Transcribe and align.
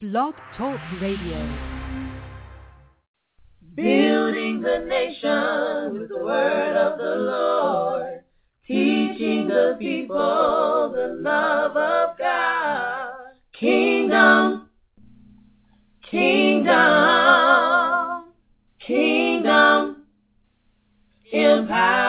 Blog 0.00 0.34
Talk 0.56 0.78
Radio. 1.00 1.38
Building 3.74 4.60
the 4.60 4.84
nation 4.86 5.98
with 5.98 6.08
the 6.08 6.18
word 6.22 6.76
of 6.76 6.98
the 6.98 7.16
Lord, 7.16 8.20
teaching 8.64 9.48
the 9.48 9.74
people 9.76 10.92
the 10.94 11.16
love 11.20 11.76
of 11.76 12.16
God. 12.16 13.12
Kingdom, 13.58 14.68
kingdom, 16.08 16.76
kingdom, 18.78 20.04
empowerment. 21.34 22.07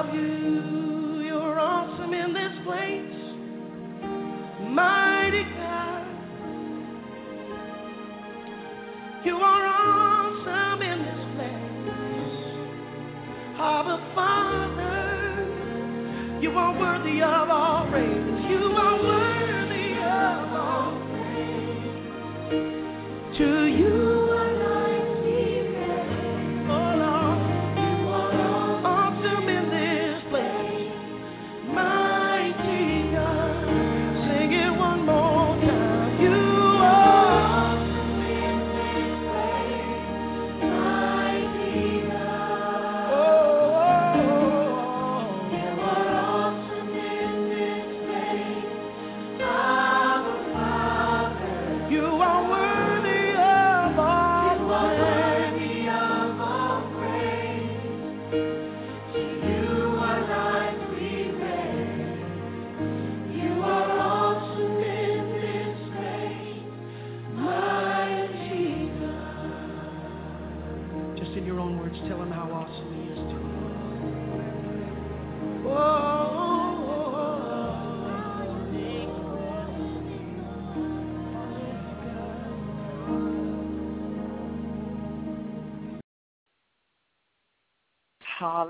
Of 0.00 0.14
you. 0.14 1.20
You're 1.20 1.60
awesome 1.60 2.14
in 2.14 2.32
this 2.32 2.52
place, 2.64 3.12
mighty 4.70 5.09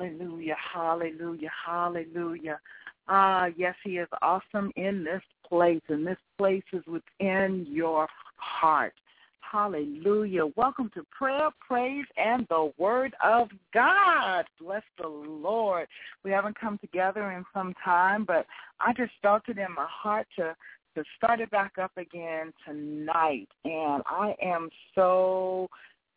Hallelujah, 0.01 0.57
hallelujah, 0.73 1.51
hallelujah. 1.67 2.59
Ah, 3.07 3.49
yes, 3.55 3.75
he 3.85 3.99
is 3.99 4.09
awesome 4.23 4.73
in 4.77 5.05
this 5.05 5.21
place, 5.47 5.83
and 5.89 6.07
this 6.07 6.17
place 6.39 6.63
is 6.73 6.83
within 6.87 7.67
your 7.69 8.09
heart. 8.37 8.95
Hallelujah. 9.41 10.47
Welcome 10.57 10.91
to 10.95 11.05
prayer, 11.11 11.51
praise, 11.61 12.07
and 12.17 12.47
the 12.49 12.73
word 12.79 13.15
of 13.23 13.49
God. 13.75 14.47
Bless 14.59 14.83
the 14.99 15.07
Lord. 15.07 15.87
We 16.25 16.31
haven't 16.31 16.59
come 16.59 16.79
together 16.79 17.33
in 17.33 17.45
some 17.53 17.75
time, 17.85 18.25
but 18.25 18.47
I 18.81 18.95
just 18.95 19.13
felt 19.21 19.43
it 19.49 19.59
in 19.59 19.75
my 19.77 19.87
heart 19.87 20.27
to 20.37 20.57
to 20.95 21.05
start 21.17 21.41
it 21.41 21.51
back 21.51 21.73
up 21.79 21.93
again 21.99 22.55
tonight. 22.67 23.49
And 23.65 24.03
I 24.07 24.35
am 24.43 24.71
so 24.95 25.69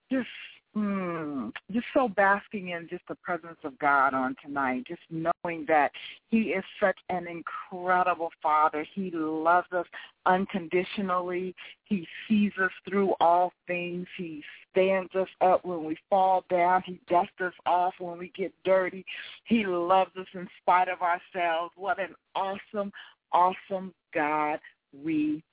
just 0.10 0.28
mm, 0.76 1.52
just 1.72 1.86
so 1.94 2.08
basking 2.08 2.70
in 2.70 2.88
just 2.90 3.04
the 3.08 3.16
presence 3.16 3.58
of 3.64 3.78
God 3.80 4.14
on 4.14 4.36
tonight, 4.44 4.84
just 4.88 5.02
knowing 5.10 5.66
that 5.68 5.92
He 6.30 6.54
is 6.54 6.64
such 6.80 6.98
an 7.10 7.28
incredible 7.28 8.30
Father. 8.42 8.86
He 8.94 9.12
loves 9.12 9.72
us 9.72 9.86
unconditionally. 10.26 11.56
He 11.86 12.08
sees 12.28 12.52
us 12.62 12.72
through 12.88 13.14
all 13.20 13.52
things. 13.68 14.08
He 14.18 14.44
stands 14.72 15.14
us 15.16 15.30
up 15.42 15.66
when 15.66 15.84
we 15.84 15.98
fall 16.10 16.44
down. 16.50 16.84
He 16.86 17.00
dusts 17.08 17.40
us 17.40 17.54
off 17.66 17.94
when 18.00 18.18
we 18.18 18.32
get 18.36 18.54
dirty. 18.66 19.06
He 19.46 19.66
loves 19.66 20.12
us 20.18 20.28
in 20.34 20.48
spite 20.62 20.88
of 20.90 21.00
ourselves. 21.02 21.74
What 21.76 22.00
an 22.00 22.16
awesome, 22.36 22.92
awesome 23.32 23.94
God 24.14 24.60
we 25.04 25.44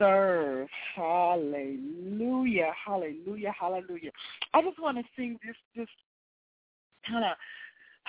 serve. 0.00 0.68
Hallelujah, 0.96 2.72
hallelujah, 2.84 3.54
hallelujah. 3.58 4.10
I 4.54 4.62
just 4.62 4.80
want 4.80 4.98
to 4.98 5.04
sing 5.16 5.38
this, 5.44 5.56
this 5.76 5.88
kind 7.06 7.24
of. 7.24 7.32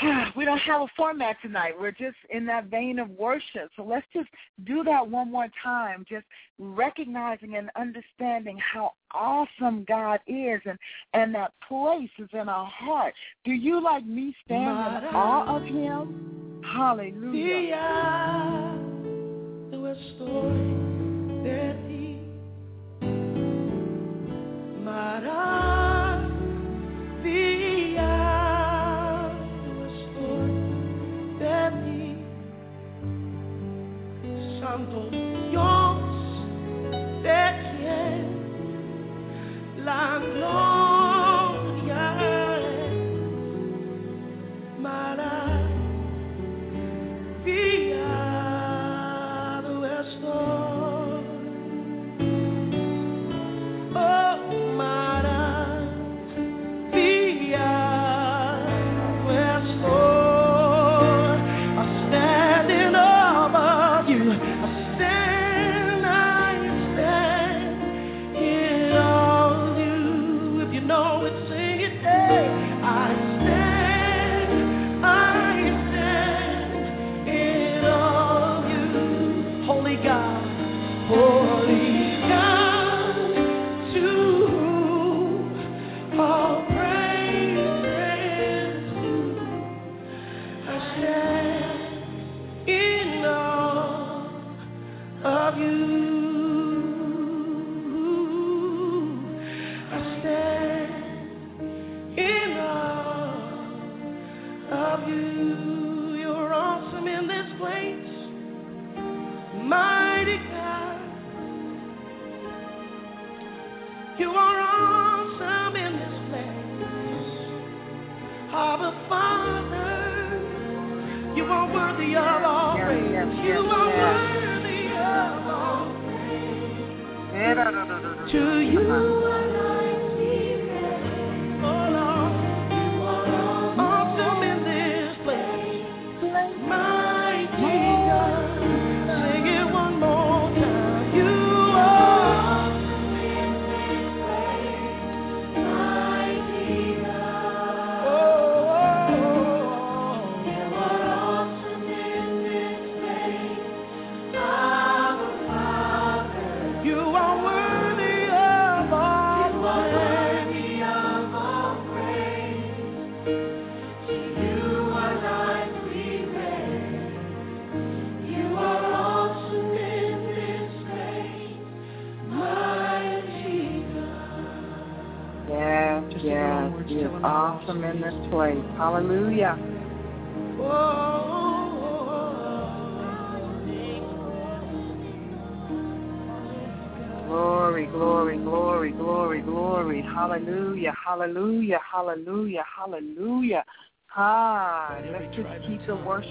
We 0.35 0.45
don't 0.45 0.57
have 0.59 0.81
a 0.81 0.87
format 0.95 1.35
tonight. 1.41 1.73
We're 1.79 1.91
just 1.91 2.15
in 2.29 2.45
that 2.45 2.67
vein 2.67 2.97
of 2.97 3.09
worship. 3.11 3.69
So 3.75 3.83
let's 3.83 4.07
just 4.13 4.29
do 4.63 4.83
that 4.85 5.07
one 5.07 5.29
more 5.29 5.47
time, 5.61 6.05
just 6.09 6.25
recognizing 6.57 7.55
and 7.57 7.69
understanding 7.75 8.57
how 8.57 8.93
awesome 9.13 9.85
God 9.87 10.21
is 10.27 10.61
and, 10.65 10.79
and 11.13 11.35
that 11.35 11.51
place 11.67 12.09
is 12.17 12.29
in 12.33 12.47
our 12.49 12.65
heart. 12.65 13.13
Do 13.43 13.51
you, 13.51 13.83
like 13.83 14.05
me, 14.05 14.33
stand 14.45 15.03
in 15.03 15.09
awe 15.13 15.57
of 15.57 15.63
Him? 15.63 16.63
Hallelujah. 16.73 18.31
Tu 25.19 25.70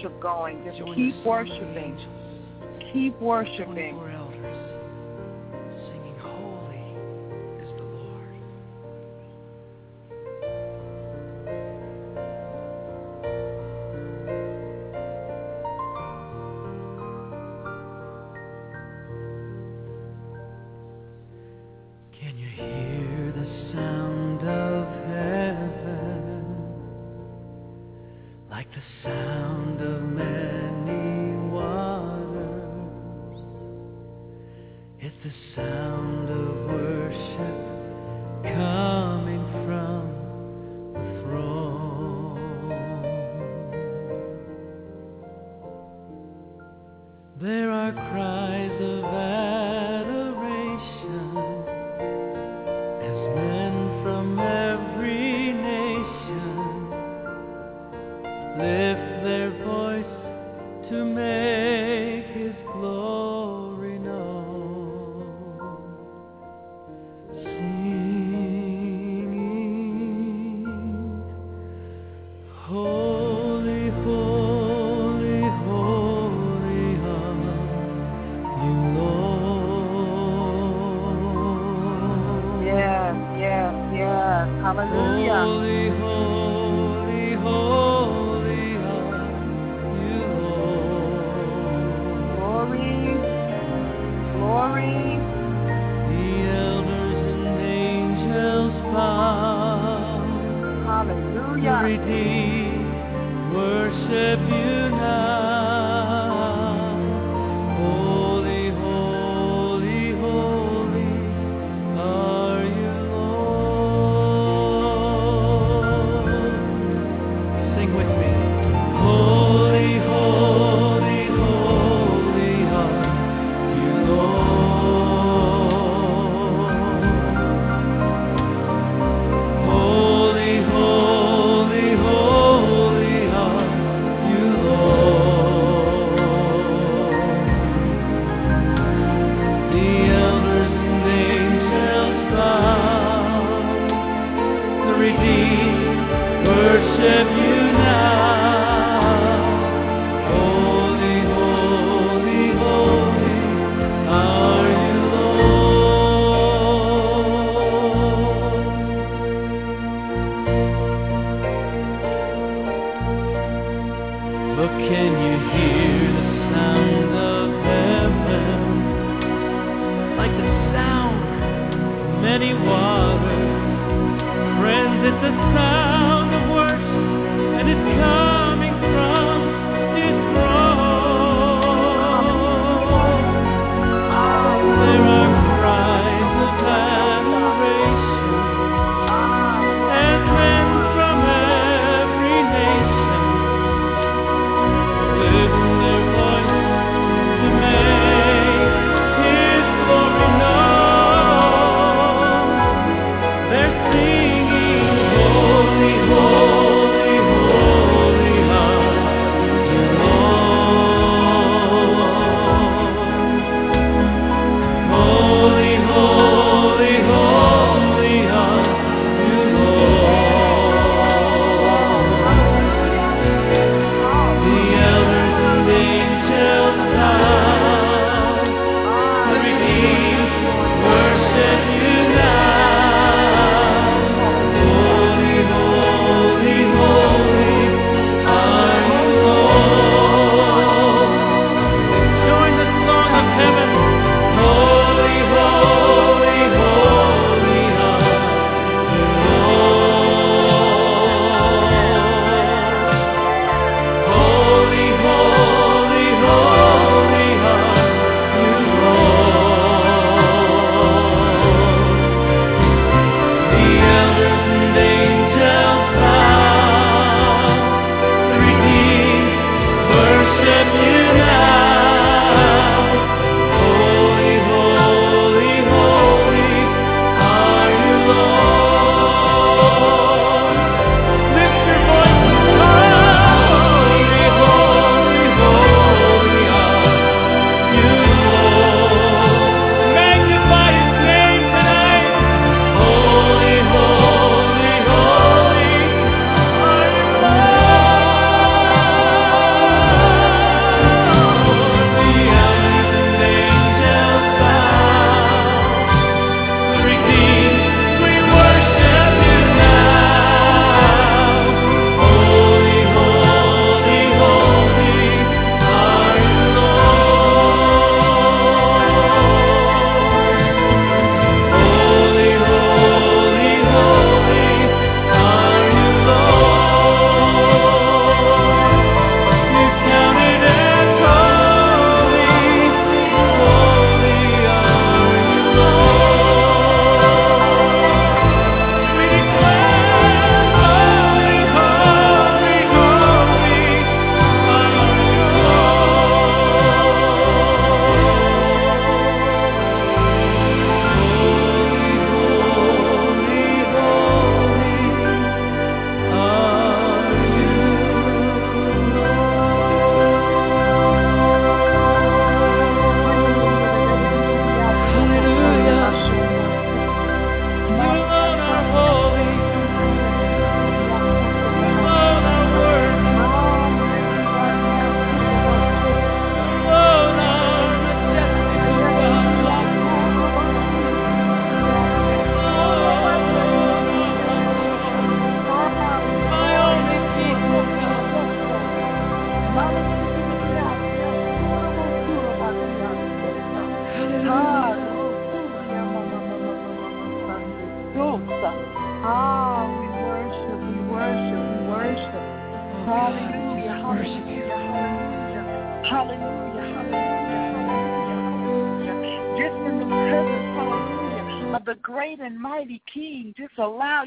worship 0.03 0.21
going. 0.21 0.65
Just 0.65 0.79
keep 0.95 1.25
worshiping. 1.25 1.99
Keep 2.93 3.21
worshiping. 3.21 4.20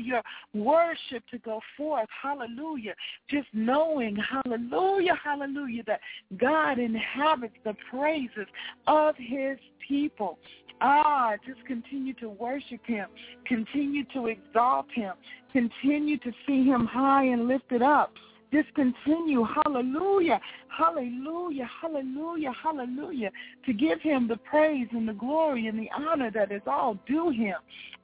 Your 0.03 0.21
worship 0.53 1.23
to 1.31 1.37
go 1.39 1.59
forth, 1.75 2.07
hallelujah. 2.21 2.93
Just 3.29 3.47
knowing, 3.53 4.15
hallelujah, 4.15 5.17
hallelujah, 5.23 5.83
that 5.87 5.99
God 6.37 6.79
inhabits 6.79 7.55
the 7.63 7.75
praises 7.89 8.47
of 8.87 9.15
his 9.17 9.57
people. 9.87 10.37
Ah, 10.81 11.33
just 11.47 11.65
continue 11.65 12.13
to 12.15 12.29
worship 12.29 12.81
him. 12.85 13.07
Continue 13.45 14.03
to 14.13 14.27
exalt 14.27 14.87
him. 14.93 15.13
Continue 15.51 16.17
to 16.19 16.31
see 16.45 16.65
him 16.65 16.85
high 16.85 17.25
and 17.25 17.47
lifted 17.47 17.81
up. 17.81 18.11
Just 18.53 18.71
continue, 18.75 19.43
hallelujah, 19.65 20.39
hallelujah, 20.67 21.67
hallelujah, 21.81 22.51
hallelujah, 22.63 23.31
to 23.65 23.73
give 23.73 23.99
him 23.99 24.27
the 24.27 24.37
praise 24.37 24.87
and 24.91 25.09
the 25.09 25.13
glory 25.13 25.65
and 25.65 25.79
the 25.79 25.89
honor 25.97 26.29
that 26.29 26.51
is 26.51 26.61
all 26.67 26.99
due 27.07 27.31
him. 27.31 27.55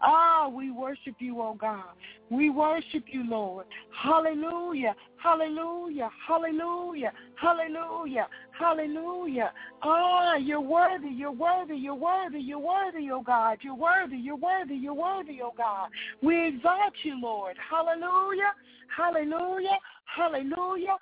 Ah, 0.02 0.48
we 0.48 0.72
worship 0.72 1.14
you, 1.20 1.40
oh 1.40 1.54
God. 1.54 1.84
We 2.32 2.50
worship 2.50 3.04
you, 3.12 3.30
Lord. 3.30 3.68
Hallelujah, 3.96 4.96
hallelujah, 5.18 6.10
hallelujah, 6.28 7.12
hallelujah, 7.36 8.28
hallelujah. 8.58 9.52
Ah, 9.84 10.38
you're 10.38 10.62
worthy, 10.62 11.10
you're 11.10 11.32
worthy, 11.32 11.76
you're 11.76 11.94
worthy, 11.94 12.40
you're 12.40 12.58
worthy, 12.58 13.12
oh 13.12 13.22
God. 13.22 13.60
You're 13.62 13.76
worthy, 13.76 14.18
you're 14.18 14.36
worthy, 14.36 14.76
you're 14.76 14.96
worthy, 14.96 15.42
oh 15.44 15.54
God. 15.56 15.90
We 16.24 16.48
exalt 16.48 16.94
you, 17.04 17.22
Lord. 17.22 17.56
Hallelujah, 17.70 18.54
hallelujah, 18.96 19.78
hallelujah. 20.06 20.98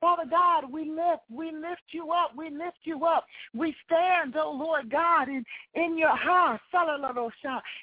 Father 0.00 0.24
God, 0.30 0.72
we 0.72 0.84
lift, 0.88 1.22
we 1.30 1.52
lift 1.52 1.82
you 1.90 2.12
up, 2.12 2.32
we 2.36 2.50
lift 2.50 2.78
you 2.84 3.04
up. 3.04 3.26
We 3.54 3.74
stand, 3.84 4.34
oh 4.36 4.52
Lord 4.52 4.90
God, 4.90 5.28
in, 5.28 5.44
in 5.74 5.98
your 5.98 6.16
house, 6.16 6.60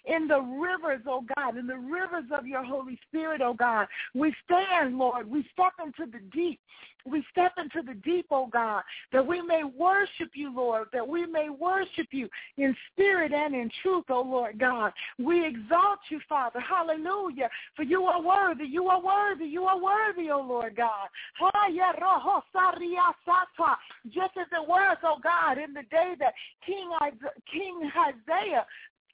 in 0.05 0.27
the 0.27 0.41
rivers, 0.41 1.01
oh 1.08 1.24
God, 1.36 1.58
in 1.58 1.67
the 1.67 1.77
rivers 1.77 2.25
of 2.32 2.48
your 2.48 2.63
Holy 2.63 2.98
Spirit, 3.08 3.41
oh 3.41 3.53
God. 3.53 3.88
We 4.13 4.34
stand, 4.46 4.98
Lord. 4.98 5.29
We 5.29 5.48
step 5.53 5.74
into 5.84 6.12
the 6.12 6.20
deep. 6.32 6.60
We 7.05 7.24
step 7.32 7.53
into 7.60 7.84
the 7.86 7.94
deep, 7.94 8.25
oh 8.32 8.48
God, 8.48 8.82
that 9.13 9.25
we 9.25 9.39
may 9.41 9.63
worship 9.63 10.32
you, 10.34 10.53
Lord, 10.53 10.88
that 10.91 11.08
we 11.08 11.27
may 11.27 11.50
worship 11.50 12.08
you 12.10 12.27
in 12.58 12.75
spirit 12.91 13.32
and 13.32 13.53
in 13.53 13.70
truth, 13.84 14.05
oh 14.10 14.24
Lord 14.24 14.58
God. 14.58 14.91
We 15.20 15.46
exalt 15.46 16.00
you, 16.10 16.20
Father. 16.27 16.60
Hallelujah. 16.60 17.50
For 17.75 17.84
you 17.84 18.05
are 18.05 18.15
worthy. 18.22 18.66
You 18.66 18.88
are 18.88 19.02
worthy. 19.02 19.46
You 19.46 19.64
are 19.64 19.80
worthy, 19.80 20.30
oh 20.32 20.42
Lord 20.42 20.76
God. 20.76 21.10
Just 24.08 24.38
as 24.38 24.48
it 24.52 24.68
was, 24.68 24.98
oh 25.04 25.18
God, 25.24 25.58
in 25.58 25.74
the 25.74 25.84
day 25.84 26.14
that 26.20 26.34
King, 26.66 26.90
King 27.52 27.92
Isaiah 27.96 28.66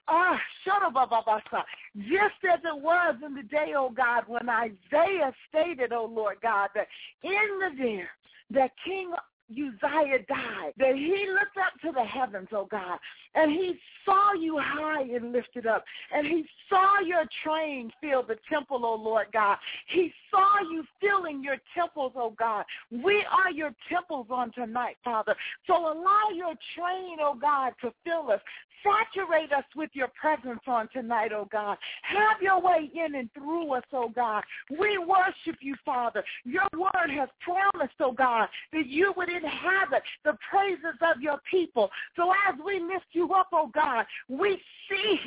Ah, 0.07 0.39
just 0.65 2.43
as 2.43 2.59
it 2.65 2.81
was 2.81 3.15
in 3.25 3.35
the 3.35 3.43
day, 3.43 3.73
oh 3.77 3.91
God, 3.91 4.23
when 4.27 4.49
Isaiah 4.49 5.33
stated, 5.47 5.93
oh 5.93 6.09
Lord 6.11 6.37
God, 6.41 6.69
that 6.75 6.87
in 7.23 7.59
the 7.59 7.69
day 7.81 8.03
that 8.51 8.71
King 8.83 9.13
Uzziah 9.51 10.19
died, 10.27 10.73
that 10.77 10.95
he 10.95 11.27
looked 11.29 11.57
up 11.57 11.79
to 11.81 11.91
the 11.91 12.03
heavens, 12.03 12.47
oh 12.51 12.67
God, 12.69 12.97
and 13.35 13.51
he 13.51 13.77
saw 14.05 14.33
you 14.33 14.57
high 14.59 15.03
and 15.03 15.31
lifted 15.31 15.67
up, 15.67 15.83
and 16.13 16.25
he 16.25 16.45
saw 16.69 16.99
your 16.99 17.23
train 17.43 17.91
fill 18.01 18.23
the 18.23 18.37
temple, 18.49 18.81
oh 18.83 18.95
Lord 18.95 19.27
God. 19.33 19.57
He 19.87 20.11
saw 20.29 20.61
you 20.71 20.83
filling 20.99 21.43
your 21.43 21.57
temples, 21.75 22.13
oh 22.15 22.33
God. 22.37 22.65
We 22.91 23.25
are 23.29 23.51
your 23.51 23.73
temples 23.89 24.27
on 24.29 24.51
tonight, 24.53 24.97
Father. 25.03 25.35
So 25.67 25.75
allow 25.75 26.29
your 26.33 26.53
train, 26.75 27.17
oh 27.21 27.37
God, 27.39 27.73
to 27.81 27.93
fill 28.03 28.31
us. 28.31 28.41
Saturate 28.83 29.51
us 29.51 29.63
with 29.75 29.89
your 29.93 30.09
presence 30.19 30.61
on 30.67 30.89
tonight, 30.93 31.31
oh 31.33 31.47
God. 31.51 31.77
Have 32.03 32.41
your 32.41 32.61
way 32.61 32.89
in 32.93 33.15
and 33.15 33.29
through 33.33 33.73
us, 33.73 33.83
oh 33.93 34.09
God. 34.09 34.43
We 34.69 34.97
worship 34.97 35.59
you, 35.61 35.75
Father. 35.85 36.23
Your 36.43 36.67
word 36.73 37.09
has 37.17 37.29
promised, 37.41 37.95
oh 37.99 38.11
God, 38.11 38.47
that 38.73 38.87
you 38.87 39.13
would 39.15 39.29
inhabit 39.29 40.03
the 40.23 40.37
praises 40.49 40.97
of 41.01 41.21
your 41.21 41.39
people. 41.49 41.89
So 42.15 42.31
as 42.49 42.59
we 42.65 42.79
lift 42.79 43.05
you 43.11 43.33
up, 43.33 43.47
oh 43.51 43.69
God, 43.73 44.05
we 44.27 44.59
see 44.89 45.21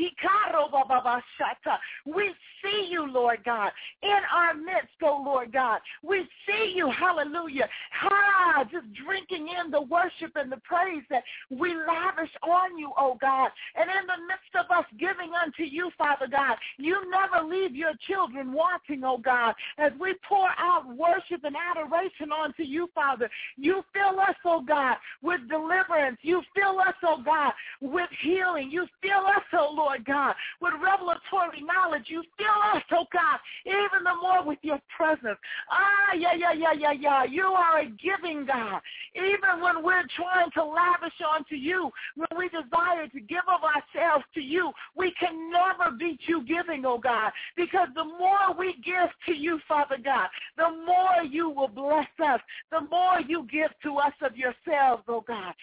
we 2.06 2.32
see 2.62 2.88
you, 2.90 3.10
Lord 3.10 3.38
God, 3.44 3.70
in 4.02 4.18
our 4.34 4.54
midst, 4.54 4.94
oh 5.02 5.22
Lord 5.24 5.52
God. 5.52 5.80
We 6.02 6.26
see 6.46 6.72
you, 6.74 6.90
hallelujah, 6.90 7.68
ah, 8.02 8.64
just 8.64 8.86
drinking 9.04 9.48
in 9.48 9.70
the 9.70 9.82
worship 9.82 10.32
and 10.36 10.50
the 10.50 10.60
praise 10.64 11.02
that 11.10 11.22
we 11.50 11.74
lavish 11.74 12.30
on 12.42 12.78
you, 12.78 12.92
oh 12.98 13.16
God. 13.20 13.43
And 13.74 13.88
in 13.90 14.06
the 14.06 14.20
midst 14.26 14.54
of 14.54 14.70
us 14.76 14.84
giving 14.98 15.32
unto 15.34 15.62
you, 15.62 15.90
Father 15.96 16.26
God, 16.30 16.56
you 16.76 16.96
never 17.10 17.46
leave 17.46 17.74
your 17.74 17.92
children 18.06 18.52
wanting, 18.52 19.02
oh 19.04 19.18
God. 19.18 19.54
As 19.78 19.92
we 20.00 20.14
pour 20.28 20.48
out 20.58 20.86
worship 20.86 21.44
and 21.44 21.56
adoration 21.56 22.30
onto 22.30 22.62
you, 22.62 22.88
Father, 22.94 23.30
you 23.56 23.82
fill 23.92 24.20
us, 24.20 24.36
oh 24.44 24.62
God, 24.62 24.96
with 25.22 25.40
deliverance. 25.48 26.18
You 26.22 26.42
fill 26.54 26.80
us, 26.80 26.94
oh 27.04 27.22
God, 27.24 27.52
with 27.80 28.08
healing. 28.22 28.70
You 28.70 28.86
fill 29.02 29.26
us, 29.26 29.44
oh 29.52 29.72
Lord 29.74 30.04
God, 30.04 30.34
with 30.60 30.74
revelatory 30.82 31.62
knowledge. 31.62 32.04
You 32.06 32.22
fill 32.36 32.76
us, 32.76 32.82
oh 32.92 33.06
God, 33.12 33.38
even 33.66 34.04
the 34.04 34.14
more 34.20 34.44
with 34.44 34.58
your 34.62 34.80
presence. 34.96 35.38
Ah, 35.70 36.14
yeah, 36.16 36.34
yeah, 36.36 36.52
yeah, 36.52 36.72
yeah, 36.72 36.92
yeah. 36.92 37.24
You 37.24 37.44
are 37.44 37.80
a 37.80 37.86
giving 37.86 38.46
God. 38.46 38.80
Even 39.14 39.62
when 39.62 39.82
we're 39.82 40.06
trying 40.16 40.50
to 40.52 40.64
lavish 40.64 41.18
onto 41.26 41.54
you, 41.54 41.90
when 42.16 42.28
we 42.38 42.48
desire 42.48 43.08
to 43.08 43.20
give 43.20 43.33
of 43.42 43.62
ourselves 43.64 44.24
to 44.34 44.40
you, 44.40 44.72
we 44.96 45.12
can 45.18 45.50
never 45.50 45.96
beat 45.96 46.20
you 46.26 46.44
giving, 46.46 46.84
oh 46.84 46.98
God, 46.98 47.32
because 47.56 47.88
the 47.94 48.04
more 48.04 48.56
we 48.58 48.74
give 48.84 49.10
to 49.26 49.34
you, 49.34 49.60
Father 49.66 49.96
God, 50.02 50.28
the 50.56 50.70
more 50.86 51.24
you 51.28 51.50
will 51.50 51.68
bless 51.68 52.06
us, 52.24 52.40
the 52.70 52.80
more 52.90 53.20
you 53.26 53.46
give 53.50 53.70
to 53.82 53.96
us 53.96 54.12
of 54.22 54.36
yourselves, 54.36 55.02
oh 55.08 55.24
God. 55.26 55.54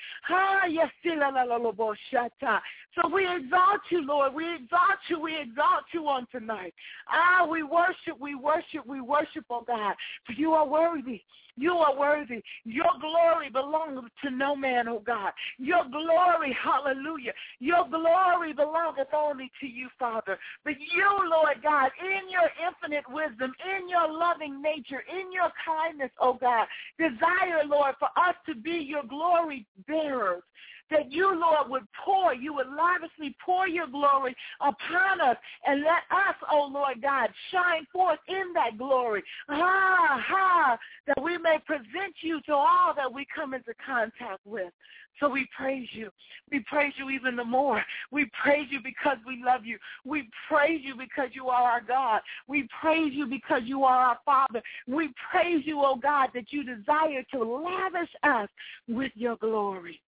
So 2.95 3.09
we 3.13 3.23
exalt 3.23 3.81
you, 3.89 4.05
Lord. 4.05 4.33
We 4.33 4.55
exalt 4.55 4.99
you. 5.07 5.19
We 5.19 5.39
exalt 5.39 5.85
you 5.93 6.07
on 6.07 6.27
tonight. 6.31 6.73
Ah, 7.07 7.45
we 7.49 7.63
worship, 7.63 8.19
we 8.19 8.35
worship, 8.35 8.85
we 8.85 9.01
worship, 9.01 9.45
oh 9.49 9.63
God. 9.65 9.95
For 10.25 10.33
you 10.33 10.51
are 10.51 10.67
worthy. 10.67 11.21
You 11.57 11.73
are 11.73 11.97
worthy. 11.97 12.41
Your 12.63 12.91
glory 12.99 13.49
belongs 13.49 14.09
to 14.23 14.31
no 14.31 14.55
man, 14.55 14.87
oh 14.87 15.03
God. 15.05 15.31
Your 15.57 15.83
glory, 15.89 16.55
hallelujah. 16.61 17.33
Your 17.59 17.87
glory 17.87 18.53
belongeth 18.61 19.13
only 19.13 19.51
to 19.59 19.67
you, 19.67 19.89
Father. 19.97 20.37
But 20.63 20.73
you, 20.79 21.09
Lord 21.29 21.57
God, 21.63 21.89
in 21.99 22.29
your 22.29 22.49
infinite 22.61 23.05
wisdom, 23.09 23.51
in 23.65 23.89
your 23.89 24.11
loving 24.11 24.61
nature, 24.61 25.03
in 25.09 25.31
your 25.31 25.49
kindness, 25.65 26.11
oh 26.19 26.37
God, 26.39 26.67
desire, 26.97 27.65
Lord, 27.65 27.95
for 27.99 28.09
us 28.17 28.35
to 28.47 28.55
be 28.55 28.85
your 28.87 29.03
glory 29.03 29.65
bearers 29.87 30.43
that 30.91 31.11
you, 31.11 31.39
Lord, 31.39 31.69
would 31.69 31.87
pour, 32.05 32.33
you 32.33 32.53
would 32.53 32.67
lavishly 32.67 33.35
pour 33.43 33.67
your 33.67 33.87
glory 33.87 34.35
upon 34.59 35.21
us 35.21 35.37
and 35.65 35.81
let 35.81 36.03
us, 36.11 36.35
oh 36.51 36.69
Lord 36.71 37.01
God, 37.01 37.29
shine 37.51 37.87
forth 37.91 38.19
in 38.27 38.53
that 38.53 38.77
glory. 38.77 39.23
Ha, 39.49 40.23
ha, 40.27 40.77
that 41.07 41.21
we 41.21 41.37
may 41.37 41.57
present 41.65 42.15
you 42.21 42.41
to 42.41 42.53
all 42.53 42.93
that 42.95 43.11
we 43.11 43.25
come 43.33 43.53
into 43.53 43.73
contact 43.85 44.45
with. 44.45 44.71
So 45.19 45.29
we 45.29 45.47
praise 45.55 45.87
you. 45.91 46.09
We 46.51 46.61
praise 46.61 46.93
you 46.97 47.09
even 47.09 47.35
the 47.35 47.43
more. 47.43 47.83
We 48.11 48.29
praise 48.41 48.67
you 48.69 48.79
because 48.83 49.17
we 49.25 49.41
love 49.43 49.65
you. 49.65 49.77
We 50.03 50.29
praise 50.47 50.81
you 50.83 50.95
because 50.95 51.29
you 51.33 51.47
are 51.47 51.63
our 51.63 51.81
God. 51.81 52.21
We 52.47 52.67
praise 52.81 53.13
you 53.13 53.27
because 53.27 53.61
you 53.65 53.83
are 53.83 53.97
our 53.97 54.19
Father. 54.25 54.61
We 54.87 55.13
praise 55.31 55.63
you, 55.65 55.81
oh 55.81 55.95
God, 55.95 56.29
that 56.33 56.51
you 56.51 56.63
desire 56.63 57.23
to 57.33 57.43
lavish 57.43 58.09
us 58.23 58.49
with 58.87 59.11
your 59.15 59.35
glory. 59.37 60.01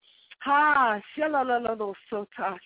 Ah, 0.45 1.01
ha, 2.37 2.57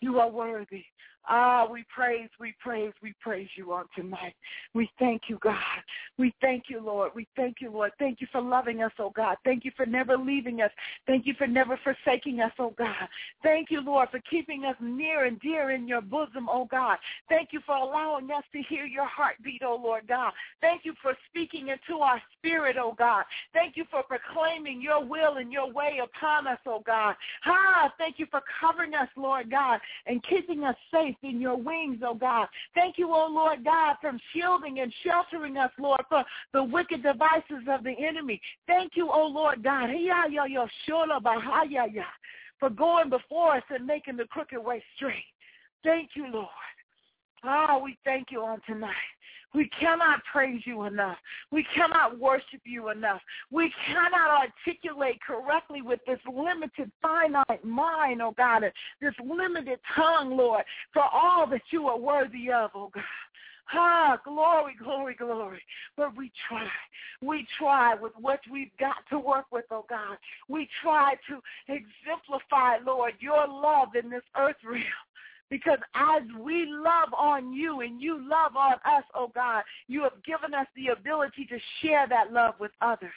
you 0.00 0.18
are 0.20 0.30
worthy. 0.30 0.84
Ah, 1.26 1.66
we 1.70 1.84
praise, 1.94 2.28
we 2.38 2.54
praise, 2.62 2.92
we 3.02 3.14
praise 3.20 3.48
you 3.56 3.72
on 3.72 3.86
tonight. 3.96 4.34
We 4.74 4.90
thank 4.98 5.22
you, 5.28 5.38
God. 5.40 5.56
We 6.18 6.34
thank 6.40 6.64
you, 6.68 6.80
Lord. 6.80 7.12
We 7.14 7.26
thank 7.34 7.56
you, 7.60 7.70
Lord. 7.70 7.92
Thank 7.98 8.20
you 8.20 8.26
for 8.30 8.40
loving 8.40 8.82
us, 8.82 8.92
oh 8.98 9.10
God. 9.10 9.36
Thank 9.44 9.64
you 9.64 9.72
for 9.76 9.86
never 9.86 10.16
leaving 10.16 10.60
us. 10.60 10.70
Thank 11.06 11.26
you 11.26 11.34
for 11.34 11.46
never 11.46 11.78
forsaking 11.82 12.40
us, 12.40 12.52
oh 12.58 12.74
God. 12.76 13.08
Thank 13.42 13.70
you, 13.70 13.80
Lord, 13.80 14.10
for 14.10 14.20
keeping 14.30 14.64
us 14.64 14.76
near 14.80 15.24
and 15.24 15.40
dear 15.40 15.70
in 15.70 15.88
your 15.88 16.02
bosom, 16.02 16.48
oh 16.50 16.66
God. 16.70 16.98
Thank 17.28 17.48
you 17.52 17.60
for 17.66 17.76
allowing 17.76 18.30
us 18.30 18.44
to 18.52 18.62
hear 18.68 18.84
your 18.84 19.06
heartbeat, 19.06 19.62
oh 19.64 19.80
Lord 19.82 20.06
God. 20.06 20.32
Thank 20.60 20.84
you 20.84 20.92
for 21.00 21.14
speaking 21.30 21.68
into 21.68 22.00
our 22.00 22.20
spirit, 22.38 22.76
oh 22.78 22.94
God. 22.98 23.24
Thank 23.52 23.76
you 23.76 23.84
for 23.90 24.02
proclaiming 24.02 24.82
your 24.82 25.04
will 25.04 25.38
and 25.38 25.52
your 25.52 25.72
way 25.72 26.00
upon 26.02 26.46
us, 26.46 26.58
oh 26.66 26.82
God. 26.84 27.16
Ah, 27.46 27.92
thank 27.98 28.18
you 28.18 28.26
for 28.30 28.42
covering 28.60 28.94
us, 28.94 29.08
Lord 29.16 29.50
God, 29.50 29.80
and 30.06 30.22
keeping 30.28 30.64
us 30.64 30.76
safe 30.92 31.13
in 31.22 31.40
your 31.40 31.56
wings, 31.56 31.98
oh 32.04 32.14
God. 32.14 32.48
Thank 32.74 32.98
you, 32.98 33.08
oh 33.10 33.28
Lord 33.30 33.64
God, 33.64 33.96
from 34.00 34.18
shielding 34.32 34.80
and 34.80 34.92
sheltering 35.04 35.56
us, 35.56 35.70
Lord, 35.78 36.00
from 36.08 36.24
the 36.52 36.64
wicked 36.64 37.02
devices 37.02 37.66
of 37.68 37.84
the 37.84 37.94
enemy. 37.98 38.40
Thank 38.66 38.92
you, 38.94 39.10
oh 39.12 39.26
Lord 39.26 39.62
God, 39.62 39.90
for 42.60 42.70
going 42.70 43.10
before 43.10 43.56
us 43.56 43.62
and 43.70 43.86
making 43.86 44.16
the 44.16 44.24
crooked 44.24 44.58
way 44.58 44.82
straight. 44.96 45.24
Thank 45.82 46.10
you, 46.14 46.26
Lord. 46.32 46.48
Ah, 47.42 47.78
we 47.78 47.98
thank 48.04 48.28
you 48.30 48.42
on 48.42 48.60
tonight. 48.66 48.92
We 49.54 49.70
cannot 49.80 50.20
praise 50.30 50.62
you 50.64 50.84
enough. 50.84 51.16
We 51.52 51.64
cannot 51.74 52.18
worship 52.18 52.60
you 52.64 52.90
enough. 52.90 53.20
We 53.50 53.72
cannot 53.86 54.48
articulate 54.66 55.20
correctly 55.24 55.80
with 55.80 56.00
this 56.06 56.18
limited, 56.26 56.90
finite 57.00 57.64
mind, 57.64 58.20
oh 58.20 58.34
God, 58.36 58.64
and 58.64 58.72
this 59.00 59.14
limited 59.24 59.78
tongue, 59.94 60.36
Lord, 60.36 60.64
for 60.92 61.04
all 61.04 61.46
that 61.50 61.62
you 61.70 61.86
are 61.86 61.98
worthy 61.98 62.50
of, 62.50 62.70
oh 62.74 62.90
God. 62.92 63.04
Ah, 63.72 64.20
glory, 64.24 64.74
glory, 64.78 65.14
glory. 65.14 65.62
But 65.96 66.16
we 66.16 66.30
try. 66.48 66.68
We 67.22 67.46
try 67.58 67.94
with 67.94 68.12
what 68.20 68.40
we've 68.52 68.76
got 68.78 68.96
to 69.10 69.18
work 69.18 69.46
with, 69.50 69.64
oh 69.70 69.86
God. 69.88 70.18
We 70.48 70.68
try 70.82 71.14
to 71.30 71.40
exemplify, 71.68 72.84
Lord, 72.84 73.14
your 73.20 73.46
love 73.48 73.88
in 74.00 74.10
this 74.10 74.22
earth 74.36 74.56
realm. 74.64 74.82
Because 75.54 75.78
as 75.94 76.22
we 76.40 76.66
love 76.68 77.14
on 77.16 77.52
you 77.52 77.82
and 77.82 78.02
you 78.02 78.18
love 78.28 78.56
on 78.56 78.72
us, 78.72 79.04
oh 79.14 79.30
God, 79.32 79.62
you 79.86 80.02
have 80.02 80.20
given 80.24 80.52
us 80.52 80.66
the 80.74 80.88
ability 80.88 81.46
to 81.46 81.58
share 81.80 82.08
that 82.08 82.32
love 82.32 82.54
with 82.58 82.72
others. 82.80 83.12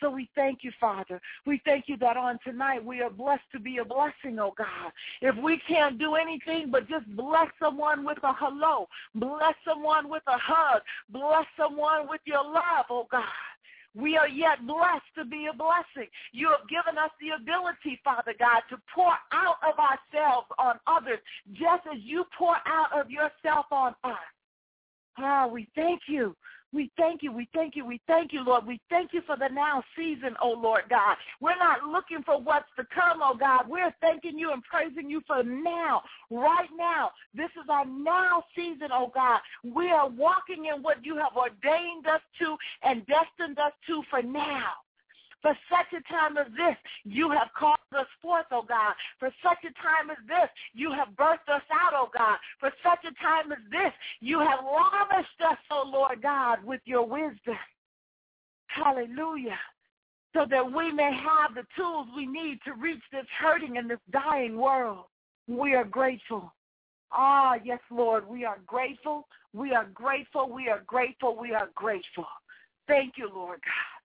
So 0.00 0.08
we 0.08 0.30
thank 0.34 0.60
you, 0.64 0.72
Father. 0.80 1.20
We 1.44 1.60
thank 1.66 1.84
you 1.86 1.98
that 1.98 2.16
on 2.16 2.38
tonight 2.42 2.82
we 2.82 3.02
are 3.02 3.10
blessed 3.10 3.42
to 3.52 3.60
be 3.60 3.76
a 3.76 3.84
blessing, 3.84 4.38
oh 4.38 4.54
God. 4.56 4.90
If 5.20 5.36
we 5.36 5.60
can't 5.68 5.98
do 5.98 6.14
anything 6.14 6.70
but 6.70 6.88
just 6.88 7.04
bless 7.14 7.48
someone 7.60 8.06
with 8.06 8.22
a 8.22 8.32
hello, 8.32 8.88
bless 9.14 9.54
someone 9.62 10.08
with 10.08 10.22
a 10.28 10.38
hug, 10.38 10.80
bless 11.10 11.44
someone 11.58 12.08
with 12.08 12.22
your 12.24 12.42
love, 12.42 12.86
oh 12.88 13.06
God. 13.10 13.22
We 13.96 14.18
are 14.18 14.28
yet 14.28 14.66
blessed 14.66 15.08
to 15.16 15.24
be 15.24 15.48
a 15.50 15.56
blessing. 15.56 16.10
You 16.32 16.50
have 16.50 16.68
given 16.68 16.98
us 16.98 17.10
the 17.18 17.32
ability, 17.40 17.98
Father 18.04 18.34
God, 18.38 18.60
to 18.68 18.76
pour 18.94 19.12
out 19.32 19.56
of 19.66 19.74
ourselves 19.80 20.48
on 20.58 20.78
others, 20.86 21.18
just 21.52 21.86
as 21.90 22.00
you 22.04 22.24
pour 22.36 22.56
out 22.66 22.92
of 22.92 23.10
yourself 23.10 23.66
on 23.70 23.94
us. 24.04 24.28
Ah, 25.18 25.46
we 25.46 25.66
thank 25.74 26.02
you. 26.08 26.36
We 26.76 26.92
thank 26.98 27.22
you. 27.22 27.32
We 27.32 27.48
thank 27.54 27.74
you. 27.74 27.86
We 27.86 28.02
thank 28.06 28.34
you, 28.34 28.44
Lord. 28.44 28.66
We 28.66 28.82
thank 28.90 29.14
you 29.14 29.22
for 29.26 29.34
the 29.38 29.48
now 29.48 29.82
season, 29.96 30.36
oh 30.42 30.52
Lord 30.52 30.82
God. 30.90 31.16
We're 31.40 31.56
not 31.58 31.84
looking 31.84 32.22
for 32.22 32.38
what's 32.38 32.68
to 32.76 32.84
come, 32.94 33.20
oh 33.22 33.34
God. 33.34 33.66
We're 33.66 33.94
thanking 34.02 34.38
you 34.38 34.52
and 34.52 34.62
praising 34.62 35.08
you 35.08 35.22
for 35.26 35.42
now, 35.42 36.02
right 36.30 36.68
now. 36.76 37.12
This 37.34 37.50
is 37.52 37.68
our 37.70 37.86
now 37.86 38.44
season, 38.54 38.88
oh 38.92 39.10
God. 39.14 39.40
We 39.64 39.90
are 39.90 40.10
walking 40.10 40.66
in 40.66 40.82
what 40.82 41.02
you 41.02 41.16
have 41.16 41.34
ordained 41.34 42.06
us 42.06 42.20
to 42.40 42.56
and 42.82 43.06
destined 43.06 43.58
us 43.58 43.72
to 43.86 44.02
for 44.10 44.22
now. 44.22 44.72
For 45.46 45.56
such 45.70 46.00
a 46.00 46.12
time 46.12 46.36
as 46.38 46.48
this, 46.56 46.74
you 47.04 47.30
have 47.30 47.54
called 47.56 47.78
us 47.96 48.08
forth, 48.20 48.46
oh 48.50 48.64
God. 48.68 48.94
For 49.20 49.30
such 49.44 49.58
a 49.62 49.70
time 49.80 50.10
as 50.10 50.16
this, 50.26 50.50
you 50.74 50.90
have 50.90 51.14
birthed 51.14 51.46
us 51.46 51.62
out, 51.70 51.92
oh 51.94 52.10
God. 52.12 52.38
For 52.58 52.72
such 52.82 53.04
a 53.04 53.14
time 53.22 53.52
as 53.52 53.62
this, 53.70 53.92
you 54.18 54.40
have 54.40 54.58
lavished 54.64 55.40
us, 55.48 55.58
oh 55.70 55.84
Lord 55.86 56.20
God, 56.20 56.64
with 56.64 56.80
your 56.84 57.06
wisdom. 57.06 57.54
Hallelujah. 58.66 59.60
So 60.34 60.46
that 60.50 60.66
we 60.66 60.90
may 60.90 61.12
have 61.14 61.54
the 61.54 61.62
tools 61.76 62.08
we 62.16 62.26
need 62.26 62.58
to 62.64 62.72
reach 62.72 63.02
this 63.12 63.26
hurting 63.40 63.78
and 63.78 63.88
this 63.88 64.00
dying 64.10 64.56
world. 64.56 65.04
We 65.46 65.76
are 65.76 65.84
grateful. 65.84 66.52
Ah, 67.12 67.54
yes, 67.62 67.78
Lord, 67.88 68.26
we 68.26 68.44
are 68.44 68.58
grateful. 68.66 69.28
We 69.52 69.74
are 69.74 69.86
grateful. 69.94 70.50
We 70.50 70.68
are 70.70 70.82
grateful. 70.88 71.36
We 71.40 71.54
are 71.54 71.70
grateful. 71.76 72.26
Thank 72.88 73.14
you, 73.16 73.30
Lord 73.32 73.60
God. 73.62 73.95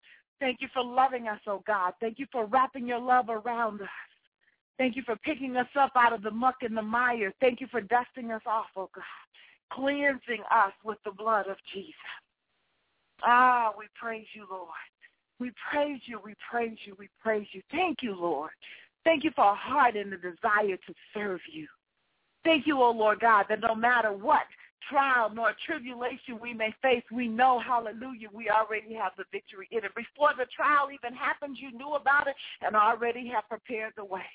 Thank 0.41 0.59
you 0.59 0.67
for 0.73 0.83
loving 0.83 1.27
us, 1.27 1.39
oh 1.45 1.63
God. 1.67 1.93
Thank 2.01 2.17
you 2.17 2.25
for 2.31 2.45
wrapping 2.45 2.87
your 2.87 2.99
love 2.99 3.29
around 3.29 3.81
us. 3.81 3.87
Thank 4.79 4.95
you 4.95 5.03
for 5.05 5.15
picking 5.17 5.55
us 5.55 5.67
up 5.79 5.91
out 5.95 6.13
of 6.13 6.23
the 6.23 6.31
muck 6.31 6.55
and 6.61 6.75
the 6.75 6.81
mire. 6.81 7.31
Thank 7.39 7.61
you 7.61 7.67
for 7.69 7.79
dusting 7.79 8.31
us 8.31 8.41
off, 8.47 8.65
oh 8.75 8.89
God, 8.93 9.03
cleansing 9.71 10.43
us 10.51 10.73
with 10.83 10.97
the 11.05 11.11
blood 11.11 11.45
of 11.47 11.57
Jesus. 11.71 11.93
Ah, 13.23 13.71
we 13.77 13.85
praise 13.93 14.25
you, 14.33 14.47
Lord. 14.49 14.67
We 15.39 15.51
praise 15.71 16.01
you, 16.05 16.19
we 16.25 16.33
praise 16.49 16.77
you, 16.85 16.95
we 16.97 17.07
praise 17.21 17.45
you. 17.51 17.61
Thank 17.69 17.99
you, 18.01 18.15
Lord. 18.15 18.49
Thank 19.03 19.23
you 19.23 19.31
for 19.35 19.45
a 19.45 19.55
heart 19.55 19.95
and 19.95 20.11
the 20.11 20.17
desire 20.17 20.77
to 20.77 20.93
serve 21.13 21.39
you. 21.51 21.67
Thank 22.43 22.65
you, 22.65 22.79
O 22.79 22.85
oh 22.85 22.91
Lord 22.91 23.19
God, 23.19 23.45
that 23.49 23.61
no 23.61 23.75
matter 23.75 24.11
what 24.11 24.41
trial 24.89 25.31
nor 25.33 25.53
tribulation 25.65 26.39
we 26.41 26.53
may 26.53 26.73
face, 26.81 27.03
we 27.11 27.27
know, 27.27 27.59
hallelujah, 27.59 28.27
we 28.33 28.49
already 28.49 28.93
have 28.95 29.11
the 29.17 29.25
victory 29.31 29.67
in 29.71 29.79
it. 29.79 29.95
Before 29.95 30.31
the 30.37 30.45
trial 30.55 30.89
even 30.91 31.17
happens, 31.17 31.57
you 31.61 31.71
knew 31.71 31.93
about 31.93 32.27
it 32.27 32.35
and 32.61 32.75
already 32.75 33.27
have 33.27 33.47
prepared 33.49 33.93
the 33.97 34.05
way. 34.05 34.25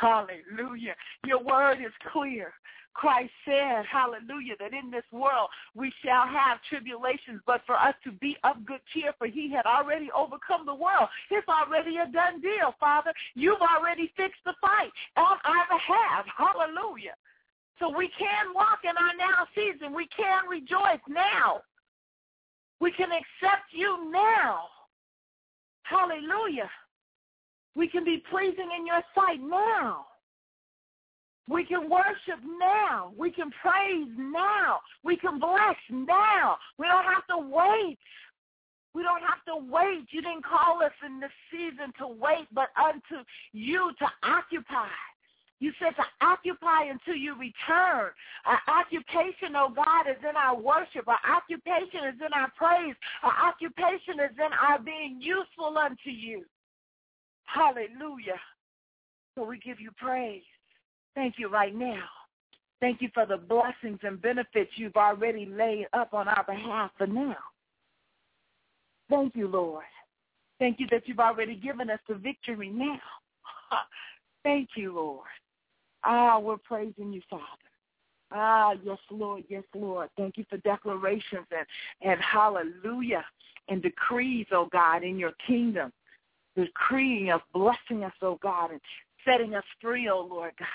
Hallelujah. 0.00 0.94
Your 1.26 1.42
word 1.42 1.78
is 1.80 1.92
clear. 2.12 2.52
Christ 2.94 3.30
said, 3.44 3.84
hallelujah, 3.86 4.54
that 4.58 4.74
in 4.74 4.90
this 4.90 5.04
world 5.12 5.48
we 5.74 5.92
shall 6.04 6.26
have 6.26 6.58
tribulations, 6.68 7.40
but 7.46 7.62
for 7.64 7.76
us 7.76 7.94
to 8.02 8.10
be 8.10 8.36
of 8.42 8.66
good 8.66 8.80
cheer, 8.92 9.12
for 9.18 9.28
he 9.28 9.52
had 9.52 9.66
already 9.66 10.10
overcome 10.10 10.66
the 10.66 10.74
world. 10.74 11.08
It's 11.30 11.46
already 11.46 11.98
a 11.98 12.10
done 12.10 12.40
deal, 12.40 12.74
Father. 12.80 13.12
You've 13.34 13.62
already 13.62 14.12
fixed 14.16 14.42
the 14.44 14.54
fight 14.60 14.90
on 15.16 15.38
our 15.44 15.66
behalf. 15.70 16.26
Hallelujah. 16.36 17.14
So 17.78 17.88
we 17.96 18.10
can 18.18 18.54
walk 18.54 18.80
in 18.84 18.96
our 18.96 19.14
now 19.16 19.46
season. 19.54 19.94
We 19.94 20.08
can 20.08 20.48
rejoice 20.48 21.02
now. 21.08 21.62
We 22.80 22.92
can 22.92 23.08
accept 23.10 23.72
you 23.72 24.10
now. 24.10 24.64
Hallelujah. 25.82 26.70
We 27.74 27.88
can 27.88 28.04
be 28.04 28.22
pleasing 28.30 28.68
in 28.76 28.86
your 28.86 29.02
sight 29.14 29.40
now. 29.40 30.06
We 31.48 31.64
can 31.64 31.88
worship 31.88 32.40
now. 32.60 33.12
We 33.16 33.30
can 33.30 33.50
praise 33.62 34.08
now. 34.18 34.80
We 35.02 35.16
can 35.16 35.38
bless 35.38 35.76
now. 35.90 36.58
We 36.78 36.86
don't 36.86 37.04
have 37.04 37.26
to 37.30 37.38
wait. 37.38 37.98
We 38.94 39.02
don't 39.02 39.22
have 39.22 39.44
to 39.46 39.56
wait. 39.70 40.06
You 40.10 40.22
didn't 40.22 40.44
call 40.44 40.82
us 40.82 40.92
in 41.06 41.20
this 41.20 41.30
season 41.50 41.92
to 41.98 42.08
wait, 42.08 42.48
but 42.52 42.68
unto 42.76 43.24
you 43.52 43.92
to 43.98 44.06
occupy. 44.22 44.88
You 45.60 45.72
said 45.80 45.90
to 45.96 46.04
occupy 46.24 46.84
until 46.84 47.16
you 47.16 47.34
return. 47.34 48.10
Our 48.46 48.60
occupation, 48.68 49.56
oh 49.56 49.72
God, 49.74 50.08
is 50.08 50.22
in 50.22 50.36
our 50.36 50.56
worship. 50.56 51.08
Our 51.08 51.18
occupation 51.36 52.06
is 52.08 52.20
in 52.24 52.32
our 52.32 52.50
praise. 52.56 52.94
Our 53.22 53.48
occupation 53.48 54.20
is 54.22 54.36
in 54.38 54.52
our 54.52 54.78
being 54.78 55.18
useful 55.20 55.76
unto 55.76 56.10
you. 56.10 56.44
Hallelujah. 57.44 58.38
So 59.34 59.44
we 59.44 59.58
give 59.58 59.80
you 59.80 59.90
praise. 59.96 60.42
Thank 61.14 61.34
you 61.38 61.48
right 61.48 61.74
now. 61.74 62.04
Thank 62.80 63.02
you 63.02 63.08
for 63.12 63.26
the 63.26 63.36
blessings 63.36 63.98
and 64.02 64.22
benefits 64.22 64.70
you've 64.76 64.96
already 64.96 65.46
laid 65.46 65.86
up 65.92 66.14
on 66.14 66.28
our 66.28 66.44
behalf 66.44 66.92
for 66.96 67.08
now. 67.08 67.36
Thank 69.10 69.34
you, 69.34 69.48
Lord. 69.48 69.84
Thank 70.60 70.78
you 70.78 70.86
that 70.90 71.02
you've 71.06 71.18
already 71.18 71.56
given 71.56 71.90
us 71.90 71.98
the 72.08 72.14
victory 72.14 72.68
now. 72.68 73.00
Thank 74.44 74.70
you, 74.76 74.94
Lord. 74.94 75.26
Ah, 76.10 76.38
we're 76.38 76.56
praising 76.56 77.12
you, 77.12 77.20
Father. 77.28 77.44
Ah, 78.32 78.72
yes, 78.82 78.96
Lord, 79.10 79.44
yes, 79.50 79.64
Lord. 79.74 80.08
Thank 80.16 80.38
you 80.38 80.44
for 80.48 80.56
declarations 80.58 81.46
and, 81.50 81.66
and 82.00 82.18
hallelujah 82.20 83.24
and 83.68 83.82
decrees, 83.82 84.46
oh 84.50 84.70
God, 84.72 85.04
in 85.04 85.18
your 85.18 85.32
kingdom. 85.46 85.92
Decreeing 86.56 87.30
of 87.30 87.42
blessing 87.52 88.04
us, 88.04 88.12
oh 88.22 88.38
God, 88.42 88.70
and 88.70 88.80
setting 89.22 89.54
us 89.54 89.64
free, 89.82 90.08
oh 90.08 90.26
Lord 90.28 90.52
God. 90.58 90.66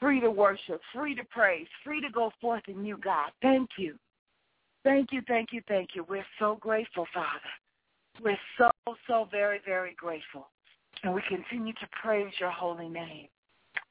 Free 0.00 0.20
to 0.20 0.30
worship, 0.30 0.82
free 0.94 1.14
to 1.14 1.24
praise, 1.24 1.66
free 1.82 2.02
to 2.02 2.10
go 2.10 2.30
forth 2.38 2.64
in 2.68 2.84
you, 2.84 2.98
God. 3.02 3.30
Thank 3.40 3.70
you. 3.78 3.94
Thank 4.84 5.12
you, 5.12 5.22
thank 5.26 5.48
you, 5.52 5.62
thank 5.66 5.90
you. 5.94 6.04
We're 6.06 6.26
so 6.38 6.58
grateful, 6.60 7.06
Father. 7.14 8.20
We're 8.22 8.38
so, 8.58 8.70
so 9.06 9.28
very, 9.30 9.60
very 9.64 9.94
grateful. 9.96 10.48
And 11.02 11.14
we 11.14 11.22
continue 11.26 11.72
to 11.72 11.88
praise 12.02 12.32
your 12.38 12.50
holy 12.50 12.90
name. 12.90 13.28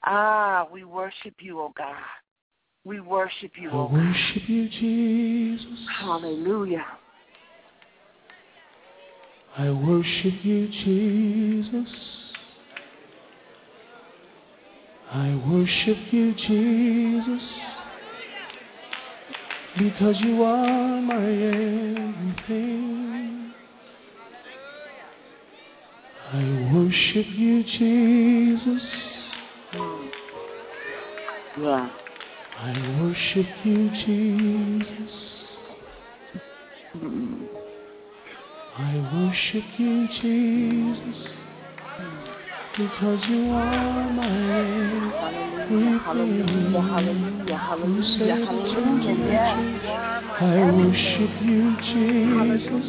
Ah, 0.06 0.68
we 0.72 0.84
worship 0.84 1.34
you, 1.40 1.60
oh 1.60 1.74
God. 1.76 1.96
We 2.84 3.00
worship 3.00 3.54
you, 3.60 3.72
oh 3.72 3.88
God. 3.88 3.94
Worship 3.94 4.48
you, 4.48 4.70
Jesus. 4.70 5.80
Hallelujah. 6.00 6.86
I 9.58 9.72
worship 9.72 10.34
you, 10.44 10.68
Jesus. 10.68 11.90
I 15.12 15.42
worship 15.50 15.98
you, 16.12 16.34
Jesus. 16.36 17.42
Because 19.78 20.16
you 20.20 20.44
are 20.44 21.02
my 21.02 21.16
everything. 21.16 22.86
I 26.32 26.74
worship 26.74 27.28
you, 27.36 27.64
Jesus. 27.64 29.05
Yeah. 31.58 31.90
I 32.58 32.74
worship 33.02 33.48
you, 33.64 33.90
Jesus. 33.90 35.12
Mm. 36.98 37.48
I 38.78 38.98
worship 39.14 39.64
you, 39.78 40.08
Jesus. 40.22 41.32
Because 42.78 43.20
you 43.30 43.52
are 43.52 44.10
my 44.12 44.26
Hallelujah, 45.66 46.00
hallelujah, 46.02 46.82
hallelujah, 46.82 47.58
hallelujah, 47.58 48.46
hallelujah. 48.46 49.16
Yes, 49.32 49.58
you 49.82 49.90
are 49.90 50.22
my 50.22 50.36
I 50.38 50.72
worship 50.76 51.34
you, 51.42 51.62
Jesus. 51.80 52.86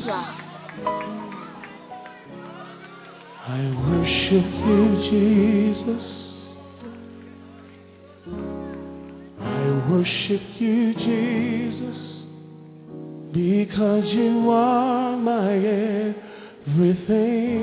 I 3.47 3.63
worship 3.87 4.47
you, 4.67 4.81
Jesus. 5.11 6.26
Worship 9.91 10.43
you, 10.59 10.95
Jesus, 10.95 11.97
because 13.33 14.05
you 14.07 14.51
are 14.51 15.17
my 15.17 15.55
everything. 16.67 17.57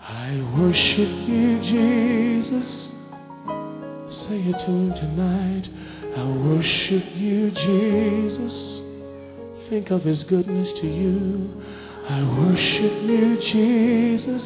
I 0.00 0.40
worship 0.58 1.28
you, 1.28 1.60
Jesus. 1.60 2.68
Say 4.26 4.38
it 4.40 4.52
to 4.52 4.72
him 4.72 4.94
tonight. 4.94 5.68
I 6.16 6.24
worship 6.24 7.04
you, 7.16 7.50
Jesus. 7.50 8.54
Think 9.68 9.90
of 9.90 10.02
his 10.02 10.22
goodness 10.24 10.68
to 10.80 10.86
you. 10.86 11.50
I 12.08 12.22
worship 12.22 13.02
you, 13.02 13.36
Jesus, 13.52 14.42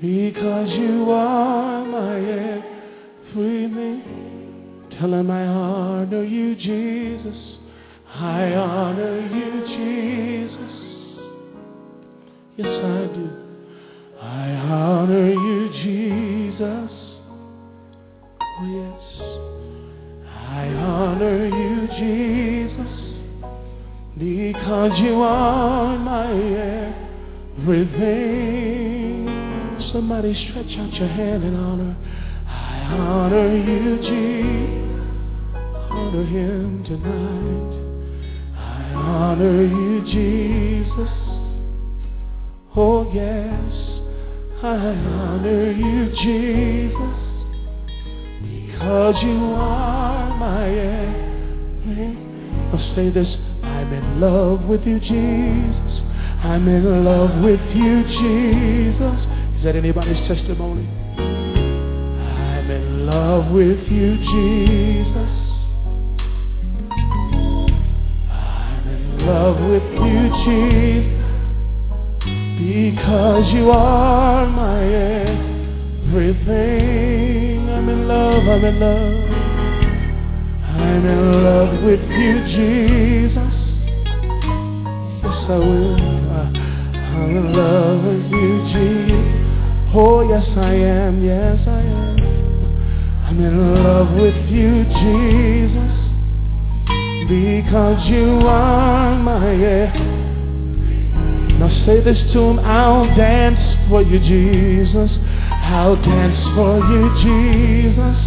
because 0.00 0.70
you 0.70 1.10
are 1.10 1.84
my 1.84 2.18
everything. 2.18 2.71
Tell 3.32 5.14
him 5.14 5.30
I 5.30 5.46
honor 5.46 6.22
you, 6.22 6.54
Jesus. 6.54 7.36
I 8.06 8.52
honor 8.52 9.20
you, 9.20 9.66
Jesus. 9.68 10.74
Yes, 12.58 12.66
I 12.66 13.06
do. 13.14 13.30
I 14.20 14.50
honor 14.50 15.30
you, 15.30 15.70
Jesus. 15.82 16.90
Oh, 18.38 18.66
yes. 18.68 19.02
I 20.28 20.66
honor 20.76 21.46
you, 21.46 21.88
Jesus. 21.98 22.94
Because 24.18 24.98
you 24.98 25.22
are 25.22 25.98
my 25.98 26.32
everything. 27.58 28.70
Somebody 29.90 30.34
stretch 30.50 30.78
out 30.78 30.92
your 30.94 31.08
hand 31.08 31.44
and 31.44 31.56
honor. 31.56 31.96
I 32.92 32.98
honor 32.98 33.56
you, 33.56 33.96
Jesus. 33.96 34.82
Honor 35.90 36.24
him 36.26 36.84
tonight. 36.84 37.72
I 38.54 38.92
honor 38.92 39.64
you, 39.64 40.02
Jesus. 40.04 41.08
Oh, 42.76 43.10
yes. 43.14 43.72
I 44.62 44.92
honor 44.92 45.72
you, 45.72 46.10
Jesus. 46.22 47.16
Because 48.42 49.16
you 49.22 49.40
are 49.54 50.36
my 50.36 50.68
everything. 50.68 52.18
I'll 52.74 52.94
say 52.94 53.08
this. 53.08 53.28
I'm 53.62 53.90
in 53.90 54.20
love 54.20 54.64
with 54.64 54.86
you, 54.86 55.00
Jesus. 55.00 56.00
I'm 56.44 56.68
in 56.68 57.04
love 57.06 57.42
with 57.42 57.60
you, 57.74 58.02
Jesus. 58.04 59.18
Is 59.56 59.64
that 59.64 59.76
anybody's 59.76 60.28
testimony? 60.28 61.01
Love 63.14 63.52
with 63.52 63.84
you, 63.90 64.16
Jesus. 64.16 65.32
I'm 68.30 68.88
in 68.88 69.26
love 69.26 69.58
with 69.68 69.84
you, 70.00 70.30
Jesus. 70.46 71.20
Because 72.56 73.52
you 73.52 73.70
are 73.70 74.46
my 74.46 74.82
everything. 76.08 77.68
I'm 77.68 77.86
in 77.90 78.08
love, 78.08 78.48
I'm 78.48 78.64
in 78.64 78.80
love. 78.80 79.12
I'm 80.64 81.04
in 81.04 81.44
love 81.44 81.82
with 81.84 82.00
you, 82.08 82.40
Jesus. 82.56 83.54
Yes, 85.22 85.50
I 85.50 85.56
will. 85.58 86.00
I'm 87.12 87.36
in 87.36 87.52
love 87.52 88.04
with 88.04 88.32
you, 88.32 88.62
Jesus. 88.72 89.94
Oh, 89.94 90.22
yes, 90.26 90.48
I 90.56 90.72
am. 90.72 91.22
Yes, 91.22 91.58
I 91.68 91.80
am. 91.82 91.91
I'm 93.32 93.40
in 93.40 93.82
love 93.82 94.12
with 94.12 94.36
you, 94.50 94.84
Jesus. 94.84 95.94
Because 97.32 98.06
you 98.06 98.46
are 98.46 99.16
my 99.16 99.52
yeah. 99.54 99.88
Now 101.56 101.70
say 101.86 102.04
this 102.04 102.18
to 102.34 102.38
him. 102.40 102.58
I'll 102.58 103.06
dance 103.16 103.88
for 103.88 104.02
you, 104.02 104.18
Jesus. 104.18 105.10
I'll 105.64 105.96
dance 105.96 106.36
for 106.54 106.76
you, 106.92 107.08
Jesus. 107.24 108.20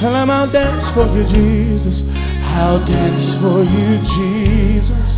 Tell 0.00 0.16
him 0.16 0.30
I'll 0.30 0.50
dance 0.50 0.94
for 0.94 1.04
you, 1.12 1.24
Jesus. 1.28 2.00
I'll 2.48 2.80
dance 2.86 3.42
for 3.42 3.62
you, 3.62 4.00
Jesus. 4.16 5.08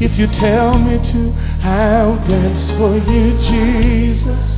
If 0.00 0.18
you 0.18 0.28
tell 0.40 0.78
me 0.78 0.96
to, 0.96 1.34
I'll 1.62 2.16
dance 2.26 2.78
for 2.78 2.96
you, 2.96 3.36
Jesus. 3.52 4.57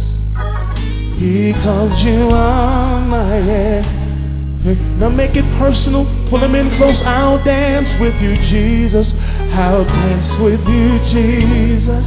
Because 1.30 2.02
you 2.02 2.28
are 2.32 3.00
my 3.06 3.36
everything. 3.38 4.98
Now 4.98 5.10
make 5.10 5.36
it 5.36 5.44
personal. 5.60 6.04
Pull 6.28 6.42
him 6.42 6.56
in 6.56 6.76
close. 6.76 6.96
I'll 7.04 7.38
dance 7.44 7.88
with 8.00 8.20
you, 8.20 8.34
Jesus. 8.50 9.06
I'll 9.54 9.84
dance 9.84 10.42
with 10.42 10.58
you, 10.66 10.98
Jesus. 11.14 12.04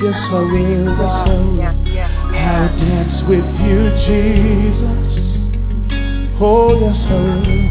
Yes, 0.00 0.14
I 0.14 0.38
will. 0.46 0.94
Yes, 0.94 1.00
I 1.00 1.34
will. 1.34 1.58
I'll 2.38 2.68
dance 2.78 3.18
with 3.28 3.48
you, 3.66 3.90
Jesus. 4.06 5.10
Oh, 6.40 6.78
yes, 6.78 6.94
I 7.10 7.18
will. 7.18 7.66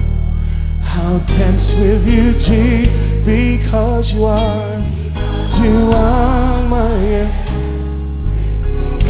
I'll 0.83 1.19
dance 1.19 1.67
with 1.79 2.03
you, 2.05 2.33
Jesus, 2.43 3.25
because 3.25 4.11
you 4.11 4.25
are, 4.25 4.79
you 5.63 5.91
are 5.93 6.67
my. 6.67 7.42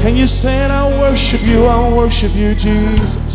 Can 0.03 0.15
you 0.17 0.27
say 0.43 0.65
it? 0.65 0.69
I'll 0.69 0.99
worship 0.99 1.41
you, 1.41 1.65
I'll 1.65 1.95
worship 1.95 2.35
you, 2.35 2.53
Jesus. 2.55 3.33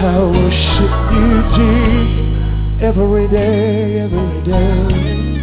I'll 0.00 0.30
worship 0.30 0.94
you, 1.12 1.42
Jesus, 1.58 2.82
every 2.82 3.28
day, 3.28 4.00
every 4.00 4.42
day. 4.44 5.42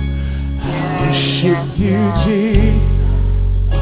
I'll 0.64 1.06
worship 1.06 1.78
you, 1.78 2.00
Jesus 2.26 3.00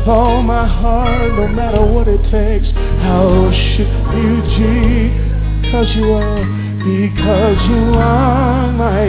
with 0.08 0.16
all 0.16 0.42
my 0.42 0.66
heart, 0.68 1.34
no 1.34 1.48
matter 1.48 1.86
what 1.86 2.08
it 2.08 2.22
takes. 2.32 2.68
I'll 3.04 3.44
worship 3.44 3.88
you, 4.16 4.42
Jesus, 4.56 5.18
because 5.62 5.96
you 5.96 6.14
are, 6.14 6.46
because 6.80 7.70
you 7.70 7.94
are 7.96 8.72
my 8.72 9.02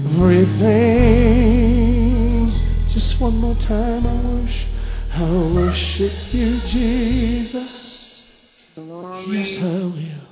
everything. 0.00 0.50
Just 2.94 3.20
one 3.20 3.36
more 3.36 3.56
time, 3.66 4.06
I 5.20 5.22
worship, 5.22 6.32
you, 6.32 6.60
Jesus. 6.72 7.68
Yes, 8.74 9.62
I 9.62 9.74
will. 9.84 10.22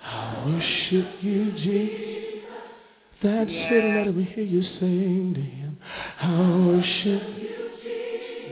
I'll 0.00 0.46
worship 0.46 1.08
you, 1.20 1.52
Jesus. 1.52 2.42
That's 3.22 3.50
it. 3.50 4.06
Let 4.06 4.16
me 4.16 4.24
hear 4.24 4.44
you 4.44 4.62
sing 4.80 5.34
to 5.34 5.40
him. 5.42 5.76
I'll 6.22 6.68
worship 6.68 7.22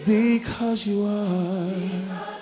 because 0.06 0.80
you 0.84 1.04
are. 1.06 2.36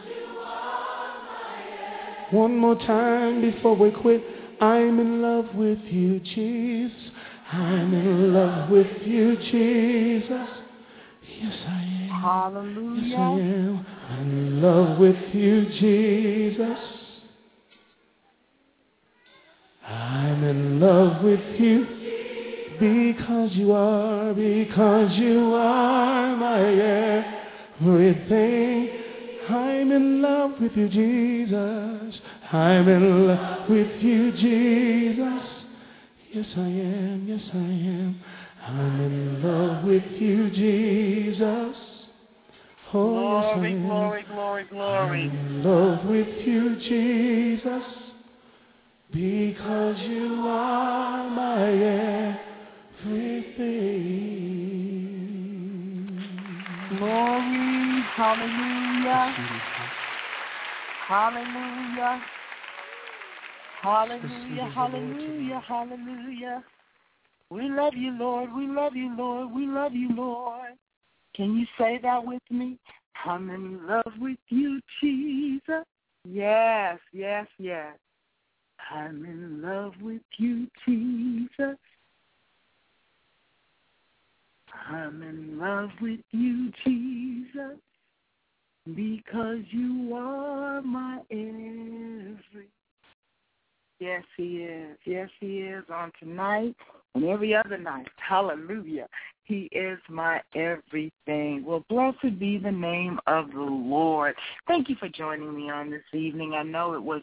One 2.32 2.58
more 2.58 2.74
time 2.74 3.40
before 3.42 3.76
we 3.76 3.92
quit. 3.92 4.24
I'm 4.60 4.98
in 4.98 5.22
love 5.22 5.54
with 5.54 5.78
you, 5.84 6.18
Jesus. 6.18 7.12
I'm 7.52 7.94
in 7.94 8.34
love 8.34 8.70
with 8.70 9.06
you, 9.06 9.36
Jesus. 9.36 10.63
Yes, 11.44 11.58
I 11.66 11.82
am. 11.82 13.04
Yes, 13.04 13.18
I 13.18 13.22
am. 13.22 13.86
I'm 14.08 14.30
in 14.30 14.62
love 14.62 14.98
with 14.98 15.34
you, 15.34 15.66
Jesus. 15.78 16.78
I'm 19.86 20.42
in 20.42 20.80
love 20.80 21.22
with 21.22 21.60
you 21.60 21.86
because 22.80 23.52
you 23.52 23.72
are, 23.72 24.32
because 24.32 25.12
you 25.18 25.52
are 25.54 26.34
my 26.34 26.60
everything. 27.78 28.88
I'm 29.50 29.92
in 29.92 30.22
love 30.22 30.52
with 30.58 30.72
you, 30.72 30.88
Jesus. 30.88 32.20
I'm 32.52 32.88
in 32.88 33.26
love 33.26 33.68
with 33.68 34.02
you, 34.02 34.32
Jesus. 34.32 35.42
Yes, 36.32 36.46
I 36.56 36.60
am. 36.60 37.26
Yes, 37.28 37.42
I 37.52 37.58
am. 37.58 38.20
I'm 38.66 39.00
in 39.00 39.42
love 39.42 39.84
with 39.84 40.04
you, 40.18 40.50
Jesus. 40.50 41.76
Oh, 42.96 43.20
yes, 43.20 43.52
Glory, 43.52 43.74
glory, 43.82 44.64
glory, 44.70 45.30
I'm 45.30 45.30
in 45.30 45.62
love 45.62 46.06
with 46.06 46.28
you, 46.46 46.76
Jesus, 46.76 47.84
because 49.12 49.98
you 50.08 50.44
are 50.46 51.28
my 51.28 52.38
everything. 53.04 53.58
Glory, 56.96 58.02
hallelujah. 58.16 59.36
Hallelujah. 61.06 62.22
Hallelujah, 63.82 64.68
hallelujah, 64.74 65.60
hallelujah. 65.68 66.64
We 67.54 67.68
love 67.68 67.94
you, 67.94 68.10
Lord. 68.10 68.52
We 68.52 68.66
love 68.66 68.96
you, 68.96 69.14
Lord. 69.16 69.52
We 69.52 69.68
love 69.68 69.92
you, 69.92 70.08
Lord. 70.12 70.72
Can 71.36 71.56
you 71.56 71.64
say 71.78 72.00
that 72.02 72.26
with 72.26 72.42
me? 72.50 72.80
I'm 73.24 73.48
in 73.48 73.86
love 73.86 74.12
with 74.18 74.38
you, 74.48 74.80
Jesus. 75.00 75.84
Yes, 76.28 76.98
yes, 77.12 77.46
yes. 77.60 77.94
I'm 78.90 79.24
in 79.24 79.62
love 79.62 79.92
with 80.02 80.22
you, 80.36 80.66
Jesus. 80.84 81.78
I'm 84.90 85.22
in 85.22 85.56
love 85.56 85.90
with 86.00 86.20
you, 86.32 86.72
Jesus, 86.84 87.78
because 88.96 89.60
you 89.70 90.12
are 90.12 90.82
my 90.82 91.20
everything. 91.30 92.66
Yes, 94.00 94.24
he 94.36 94.64
is. 94.64 94.98
Yes, 95.04 95.28
he 95.38 95.58
is 95.58 95.84
on 95.88 96.10
tonight 96.18 96.74
and 97.14 97.24
every 97.24 97.54
other 97.54 97.78
night. 97.78 98.08
Hallelujah. 98.16 99.08
He 99.44 99.68
is 99.72 99.98
my 100.08 100.40
everything. 100.54 101.64
Well, 101.64 101.84
blessed 101.88 102.38
be 102.38 102.58
the 102.58 102.72
name 102.72 103.18
of 103.26 103.50
the 103.50 103.60
Lord. 103.60 104.34
Thank 104.66 104.88
you 104.88 104.96
for 104.96 105.08
joining 105.08 105.54
me 105.54 105.70
on 105.70 105.90
this 105.90 106.02
evening. 106.12 106.54
I 106.54 106.62
know 106.62 106.94
it 106.94 107.02
was 107.02 107.22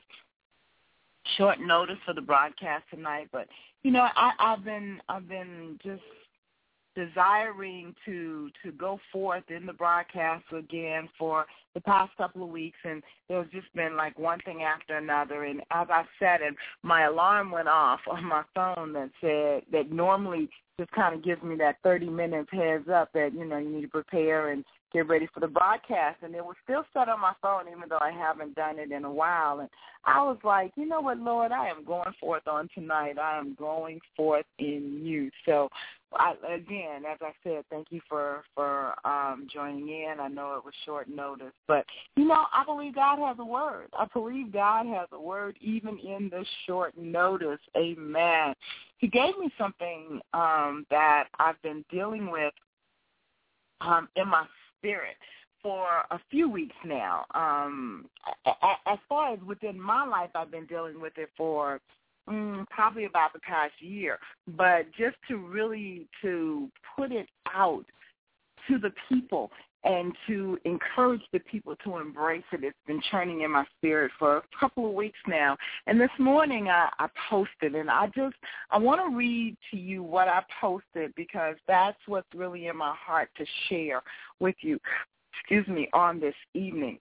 short 1.37 1.59
notice 1.59 1.97
for 2.05 2.13
the 2.13 2.21
broadcast 2.21 2.83
tonight, 2.93 3.29
but 3.31 3.47
you 3.83 3.91
know, 3.91 4.07
I, 4.15 4.31
I've 4.39 4.63
been 4.63 5.01
I've 5.09 5.27
been 5.27 5.79
just 5.83 6.01
desiring 6.95 7.95
to 8.05 8.49
to 8.63 8.71
go 8.71 8.99
forth 9.11 9.43
in 9.49 9.65
the 9.65 9.73
broadcast 9.73 10.43
again 10.55 11.07
for 11.17 11.45
the 11.73 11.81
past 11.81 12.11
couple 12.17 12.43
of 12.43 12.49
weeks 12.49 12.77
and 12.83 13.01
there's 13.29 13.49
just 13.51 13.73
been 13.73 13.95
like 13.95 14.17
one 14.19 14.39
thing 14.41 14.61
after 14.63 14.97
another 14.97 15.45
and 15.45 15.61
as 15.71 15.87
I 15.89 16.03
said 16.19 16.41
and 16.41 16.55
my 16.83 17.03
alarm 17.03 17.51
went 17.51 17.69
off 17.69 18.01
on 18.09 18.25
my 18.25 18.43
phone 18.53 18.93
that 18.93 19.09
said 19.21 19.63
that 19.71 19.91
normally 19.91 20.49
just 20.79 20.91
kind 20.91 21.15
of 21.15 21.23
gives 21.23 21.43
me 21.43 21.55
that 21.57 21.77
30 21.83 22.09
minutes 22.09 22.49
heads 22.51 22.89
up 22.89 23.11
that 23.13 23.33
you 23.33 23.45
know 23.45 23.57
you 23.57 23.69
need 23.69 23.83
to 23.83 23.87
prepare 23.87 24.49
and 24.49 24.65
get 24.91 25.07
ready 25.07 25.27
for 25.33 25.39
the 25.39 25.47
broadcast 25.47 26.17
and 26.23 26.35
it 26.35 26.43
was 26.43 26.55
still 26.63 26.83
set 26.91 27.07
on 27.07 27.21
my 27.21 27.33
phone 27.41 27.63
even 27.69 27.87
though 27.87 27.99
I 28.01 28.11
haven't 28.11 28.55
done 28.55 28.79
it 28.79 28.91
in 28.91 29.05
a 29.05 29.11
while 29.11 29.59
and 29.59 29.69
I 30.03 30.23
was 30.23 30.37
like, 30.43 30.71
you 30.75 30.87
know 30.87 31.01
what, 31.01 31.19
Lord, 31.19 31.51
I 31.51 31.69
am 31.69 31.85
going 31.85 32.13
forth 32.19 32.47
on 32.47 32.67
tonight. 32.73 33.19
I 33.19 33.37
am 33.37 33.55
going 33.57 33.99
forth 34.15 34.47
in 34.57 35.01
you. 35.03 35.29
So 35.45 35.69
I, 36.13 36.33
again, 36.53 37.03
as 37.09 37.17
I 37.21 37.31
said, 37.43 37.63
thank 37.69 37.87
you 37.89 38.01
for 38.07 38.43
for 38.53 38.93
um, 39.05 39.47
joining 39.51 39.87
in. 39.87 40.15
I 40.19 40.27
know 40.27 40.55
it 40.55 40.65
was 40.65 40.73
short 40.85 41.07
notice, 41.09 41.53
but 41.67 41.85
you 42.15 42.25
know, 42.25 42.45
I 42.53 42.65
believe 42.65 42.95
God 42.95 43.19
has 43.19 43.37
a 43.39 43.45
word. 43.45 43.87
I 43.93 44.05
believe 44.13 44.51
God 44.51 44.85
has 44.87 45.07
a 45.11 45.19
word 45.19 45.57
even 45.61 45.97
in 45.99 46.29
this 46.29 46.47
short 46.65 46.97
notice. 46.97 47.59
Amen. 47.77 48.53
He 48.97 49.07
gave 49.07 49.37
me 49.37 49.51
something 49.57 50.19
um, 50.33 50.85
that 50.89 51.25
I've 51.39 51.61
been 51.61 51.85
dealing 51.89 52.29
with 52.29 52.53
um, 53.81 54.09
in 54.15 54.27
my 54.27 54.45
spirit 54.77 55.15
for 55.63 55.87
a 56.09 56.19
few 56.29 56.49
weeks 56.49 56.75
now. 56.85 57.25
Um, 57.33 58.05
as 58.85 58.97
far 59.07 59.33
as 59.33 59.39
within 59.45 59.79
my 59.79 60.05
life, 60.05 60.31
I've 60.35 60.51
been 60.51 60.65
dealing 60.65 60.99
with 60.99 61.13
it 61.17 61.29
for 61.37 61.79
mm, 62.29 62.65
probably 62.69 63.05
about 63.05 63.33
the 63.33 63.39
past 63.39 63.73
year. 63.79 64.17
But 64.47 64.85
just 64.97 65.17
to 65.27 65.37
really 65.37 66.07
to 66.21 66.69
put 66.95 67.11
it 67.11 67.27
out 67.53 67.85
to 68.67 68.77
the 68.77 68.91
people 69.09 69.51
and 69.83 70.13
to 70.27 70.59
encourage 70.65 71.21
the 71.33 71.39
people 71.39 71.75
to 71.83 71.97
embrace 71.97 72.43
it. 72.51 72.63
It's 72.63 72.77
been 72.85 73.01
churning 73.09 73.41
in 73.41 73.51
my 73.51 73.65
spirit 73.77 74.11
for 74.19 74.37
a 74.37 74.43
couple 74.59 74.87
of 74.87 74.93
weeks 74.93 75.17
now. 75.27 75.57
And 75.87 75.99
this 75.99 76.11
morning 76.19 76.69
I, 76.69 76.89
I 76.99 77.07
posted 77.29 77.75
and 77.75 77.89
I 77.89 78.07
just 78.07 78.35
I 78.69 78.77
want 78.77 79.01
to 79.01 79.15
read 79.15 79.57
to 79.71 79.77
you 79.77 80.03
what 80.03 80.27
I 80.27 80.43
posted 80.59 81.13
because 81.15 81.55
that's 81.67 81.97
what's 82.05 82.27
really 82.35 82.67
in 82.67 82.77
my 82.77 82.93
heart 82.95 83.29
to 83.37 83.45
share 83.69 84.01
with 84.39 84.55
you. 84.61 84.79
Excuse 85.39 85.67
me, 85.67 85.89
on 85.93 86.19
this 86.19 86.35
evening. 86.53 86.99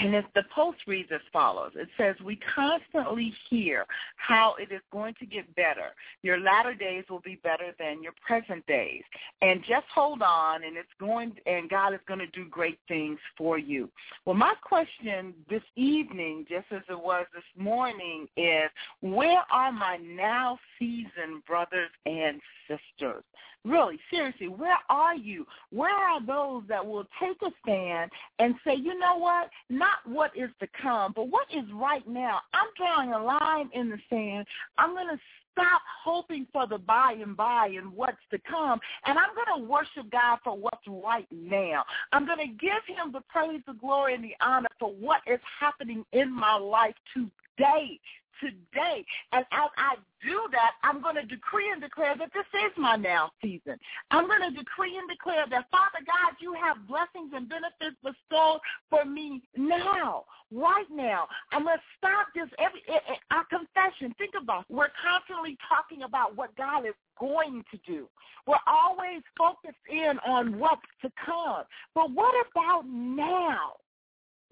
And 0.00 0.14
if 0.14 0.24
the 0.34 0.44
post 0.54 0.78
reads 0.86 1.10
as 1.12 1.20
follows, 1.32 1.72
it 1.74 1.88
says, 1.98 2.16
we 2.24 2.38
constantly 2.54 3.34
hear 3.50 3.86
how 4.16 4.54
it 4.58 4.72
is 4.72 4.80
going 4.90 5.14
to 5.20 5.26
get 5.26 5.54
better. 5.54 5.94
Your 6.22 6.40
latter 6.40 6.74
days 6.74 7.04
will 7.10 7.20
be 7.20 7.36
better 7.42 7.74
than 7.78 8.02
your 8.02 8.12
present 8.26 8.66
days. 8.66 9.02
And 9.42 9.60
just 9.60 9.86
hold 9.94 10.22
on 10.22 10.64
and 10.64 10.76
it's 10.76 10.88
going, 10.98 11.34
and 11.46 11.68
God 11.68 11.94
is 11.94 12.00
going 12.06 12.20
to 12.20 12.26
do 12.28 12.46
great 12.48 12.78
things 12.88 13.18
for 13.36 13.58
you. 13.58 13.90
Well, 14.24 14.36
my 14.36 14.54
question 14.62 15.34
this 15.50 15.62
evening, 15.76 16.46
just 16.48 16.66
as 16.70 16.82
it 16.88 16.98
was 16.98 17.26
this 17.34 17.44
morning, 17.56 18.28
is 18.36 18.70
where 19.00 19.42
are 19.52 19.72
my 19.72 19.98
now 19.98 20.58
seasoned 20.78 21.44
brothers 21.46 21.90
and 22.06 22.40
sisters? 22.68 23.24
Really, 23.64 23.98
seriously, 24.10 24.48
where 24.48 24.78
are 24.90 25.14
you? 25.14 25.46
Where 25.70 25.94
are 25.94 26.24
those 26.24 26.64
that 26.68 26.84
will 26.84 27.06
take 27.20 27.40
a 27.42 27.50
stand 27.62 28.10
and 28.40 28.56
say, 28.66 28.74
you 28.74 28.98
know 28.98 29.18
what? 29.18 29.50
Not 29.70 29.98
what 30.04 30.36
is 30.36 30.50
to 30.58 30.66
come, 30.80 31.12
but 31.14 31.28
what 31.28 31.46
is 31.54 31.64
right 31.72 32.06
now. 32.08 32.40
I'm 32.52 32.66
drawing 32.76 33.12
a 33.12 33.22
line 33.22 33.70
in 33.72 33.88
the 33.88 33.98
sand. 34.10 34.46
I'm 34.78 34.94
going 34.94 35.08
to 35.08 35.20
stop 35.52 35.82
hoping 36.02 36.46
for 36.52 36.66
the 36.66 36.78
by 36.78 37.16
and 37.20 37.36
by 37.36 37.68
and 37.68 37.92
what's 37.94 38.16
to 38.32 38.38
come. 38.38 38.80
And 39.06 39.16
I'm 39.16 39.34
going 39.34 39.62
to 39.62 39.68
worship 39.68 40.10
God 40.10 40.38
for 40.42 40.56
what's 40.56 40.86
right 40.88 41.28
now. 41.30 41.84
I'm 42.12 42.26
going 42.26 42.38
to 42.38 42.46
give 42.46 42.82
him 42.86 43.12
the 43.12 43.22
praise, 43.28 43.60
the 43.66 43.74
glory, 43.74 44.14
and 44.14 44.24
the 44.24 44.34
honor 44.40 44.68
for 44.80 44.92
what 44.92 45.20
is 45.26 45.40
happening 45.60 46.04
in 46.12 46.32
my 46.32 46.56
life 46.56 46.94
today 47.14 48.00
today. 48.40 49.04
And 49.32 49.44
as 49.52 49.70
I 49.76 49.96
do 50.24 50.46
that, 50.52 50.72
I'm 50.82 51.02
going 51.02 51.16
to 51.16 51.26
decree 51.26 51.70
and 51.70 51.80
declare 51.80 52.16
that 52.16 52.30
this 52.32 52.46
is 52.54 52.72
my 52.76 52.96
now 52.96 53.30
season. 53.42 53.76
I'm 54.10 54.26
going 54.26 54.42
to 54.42 54.56
decree 54.56 54.96
and 54.96 55.08
declare 55.08 55.46
that, 55.50 55.70
Father 55.70 56.04
God, 56.06 56.36
you 56.40 56.54
have 56.54 56.86
blessings 56.86 57.32
and 57.34 57.48
benefits 57.48 57.96
bestowed 58.02 58.60
for 58.90 59.04
me 59.04 59.42
now, 59.56 60.24
right 60.50 60.90
now. 60.90 61.26
I'm 61.50 61.64
going 61.64 61.78
to 61.78 61.84
stop 61.98 62.28
this 62.34 62.48
every 62.58 62.82
eh, 62.88 63.02
eh, 63.08 63.20
our 63.30 63.44
confession. 63.46 64.14
Think 64.18 64.34
about 64.40 64.66
it. 64.68 64.74
We're 64.74 64.94
constantly 65.02 65.58
talking 65.68 66.04
about 66.04 66.36
what 66.36 66.54
God 66.56 66.86
is 66.86 66.94
going 67.18 67.64
to 67.70 67.78
do. 67.86 68.08
We're 68.46 68.62
always 68.66 69.22
focused 69.38 69.82
in 69.90 70.18
on 70.26 70.58
what's 70.58 70.82
to 71.02 71.10
come. 71.24 71.64
But 71.94 72.10
what 72.10 72.34
about 72.50 72.86
now? 72.86 73.81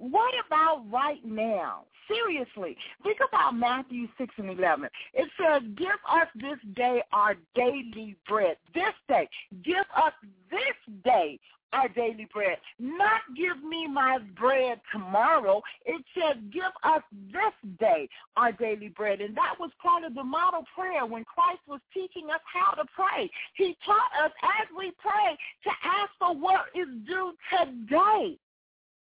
What 0.00 0.32
about 0.46 0.82
right 0.90 1.22
now? 1.24 1.84
Seriously, 2.08 2.74
think 3.04 3.18
about 3.28 3.54
Matthew 3.54 4.08
6 4.18 4.34
and 4.38 4.58
11. 4.58 4.88
It 5.12 5.28
says, 5.38 5.62
give 5.76 6.00
us 6.10 6.26
this 6.34 6.58
day 6.74 7.02
our 7.12 7.36
daily 7.54 8.16
bread. 8.26 8.56
This 8.74 8.94
day. 9.08 9.28
Give 9.62 9.84
us 9.94 10.12
this 10.50 10.94
day 11.04 11.38
our 11.74 11.88
daily 11.88 12.26
bread. 12.32 12.56
Not 12.78 13.20
give 13.36 13.62
me 13.62 13.86
my 13.86 14.18
bread 14.38 14.80
tomorrow. 14.90 15.60
It 15.84 16.02
said, 16.18 16.50
give 16.50 16.72
us 16.82 17.02
this 17.30 17.76
day 17.78 18.08
our 18.36 18.52
daily 18.52 18.88
bread. 18.88 19.20
And 19.20 19.36
that 19.36 19.54
was 19.60 19.70
part 19.82 20.04
of 20.04 20.14
the 20.14 20.24
model 20.24 20.64
prayer 20.74 21.04
when 21.04 21.24
Christ 21.24 21.60
was 21.68 21.80
teaching 21.92 22.30
us 22.30 22.40
how 22.52 22.72
to 22.72 22.88
pray. 22.96 23.30
He 23.54 23.76
taught 23.84 24.24
us 24.24 24.32
as 24.60 24.66
we 24.76 24.92
pray 24.98 25.36
to 25.64 25.70
ask 25.84 26.10
for 26.18 26.34
what 26.34 26.66
is 26.74 26.88
due 27.06 27.34
today 27.50 28.38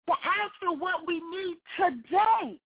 to 0.07 0.13
ask 0.13 0.53
for 0.59 0.75
what 0.75 1.05
we 1.07 1.15
need 1.15 1.57
today, 1.77 2.57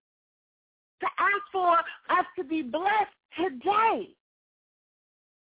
to 1.00 1.06
ask 1.18 1.42
for 1.52 1.72
us 1.76 2.26
to 2.38 2.44
be 2.44 2.62
blessed 2.62 3.16
today. 3.36 4.08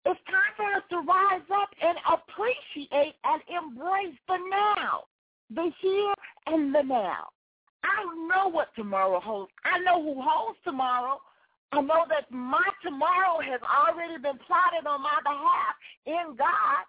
It's 0.07 0.21
time 0.31 0.55
for 0.57 0.65
us 0.73 0.83
to 0.91 0.97
rise 1.07 1.47
up 1.53 1.69
and 1.83 1.99
appreciate 2.09 3.15
and 3.25 3.43
embrace 3.49 4.17
the 4.27 4.39
now, 4.51 5.05
the 5.55 5.71
here 5.81 6.15
and 6.47 6.75
the 6.75 6.83
now. 6.83 7.29
I 7.85 8.03
don't 8.03 8.29
know 8.29 8.49
what 8.49 8.75
tomorrow 8.75 9.21
holds. 9.21 9.53
I 9.65 9.79
know 9.81 10.03
who 10.03 10.21
holds 10.21 10.59
tomorrow. 10.65 11.21
I 11.73 11.81
know 11.83 12.05
that 12.09 12.31
my 12.31 12.65
tomorrow 12.83 13.41
has 13.41 13.61
already 13.63 14.17
been 14.23 14.39
plotted 14.47 14.87
on 14.87 15.03
my 15.03 15.19
behalf 15.23 15.75
in 16.07 16.37
God. 16.37 16.85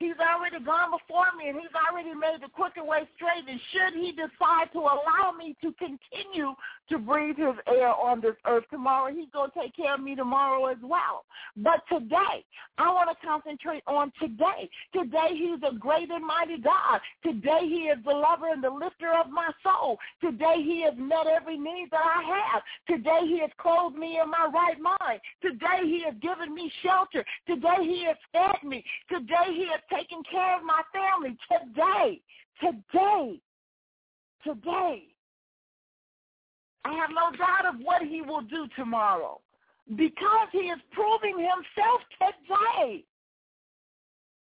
He's 0.00 0.16
already 0.16 0.64
gone 0.64 0.96
before 0.96 1.28
me 1.36 1.50
and 1.50 1.60
he's 1.60 1.76
already 1.76 2.14
made 2.16 2.40
the 2.40 2.48
crooked 2.48 2.82
way 2.82 3.06
straight. 3.16 3.44
And 3.46 3.60
should 3.68 4.00
he 4.00 4.12
decide 4.12 4.72
to 4.72 4.80
allow 4.80 5.36
me 5.36 5.54
to 5.60 5.74
continue 5.76 6.56
to 6.88 6.98
breathe 6.98 7.36
his 7.36 7.54
air 7.68 7.92
on 7.92 8.20
this 8.20 8.34
earth 8.46 8.64
tomorrow, 8.70 9.12
he's 9.12 9.28
going 9.32 9.50
to 9.50 9.60
take 9.60 9.76
care 9.76 9.94
of 9.94 10.00
me 10.00 10.16
tomorrow 10.16 10.66
as 10.66 10.78
well. 10.82 11.24
But 11.54 11.84
today, 11.92 12.44
I 12.78 12.88
want 12.88 13.10
to 13.10 13.26
concentrate 13.26 13.82
on 13.86 14.10
today. 14.18 14.70
Today 14.94 15.36
he's 15.36 15.60
a 15.68 15.74
great 15.76 16.10
and 16.10 16.24
mighty 16.24 16.56
God. 16.56 17.00
Today 17.22 17.68
he 17.68 17.92
is 17.92 17.98
the 18.02 18.16
lover 18.16 18.48
and 18.48 18.64
the 18.64 18.70
lifter 18.70 19.12
of 19.12 19.30
my 19.30 19.50
soul. 19.62 19.98
Today 20.22 20.64
he 20.64 20.82
has 20.82 20.94
met 20.96 21.26
every 21.26 21.58
need 21.58 21.88
that 21.90 22.00
I 22.00 22.22
have. 22.24 22.62
Today 22.88 23.20
he 23.28 23.40
has 23.40 23.50
clothed 23.58 23.96
me 23.96 24.18
in 24.22 24.30
my 24.30 24.48
right 24.52 24.80
mind. 24.80 25.20
Today 25.42 25.84
he 25.84 26.02
has 26.06 26.14
given 26.22 26.54
me 26.54 26.72
shelter. 26.82 27.22
Today 27.46 27.84
he 27.84 28.04
has 28.06 28.16
fed 28.32 28.66
me. 28.66 28.82
Today 29.10 29.52
he 29.52 29.68
has 29.70 29.80
taken 29.92 30.22
care 30.30 30.56
of 30.56 30.64
my 30.64 30.82
family. 30.92 31.36
Today, 31.50 32.20
today, 32.60 33.40
today. 34.44 35.02
I 36.84 36.92
have 36.94 37.10
no 37.10 37.36
doubt 37.36 37.74
of 37.74 37.80
what 37.82 38.02
he 38.02 38.22
will 38.22 38.40
do 38.42 38.66
tomorrow 38.76 39.40
because 39.96 40.48
he 40.52 40.70
is 40.70 40.78
proving 40.92 41.36
himself 41.36 42.00
today. 42.18 43.04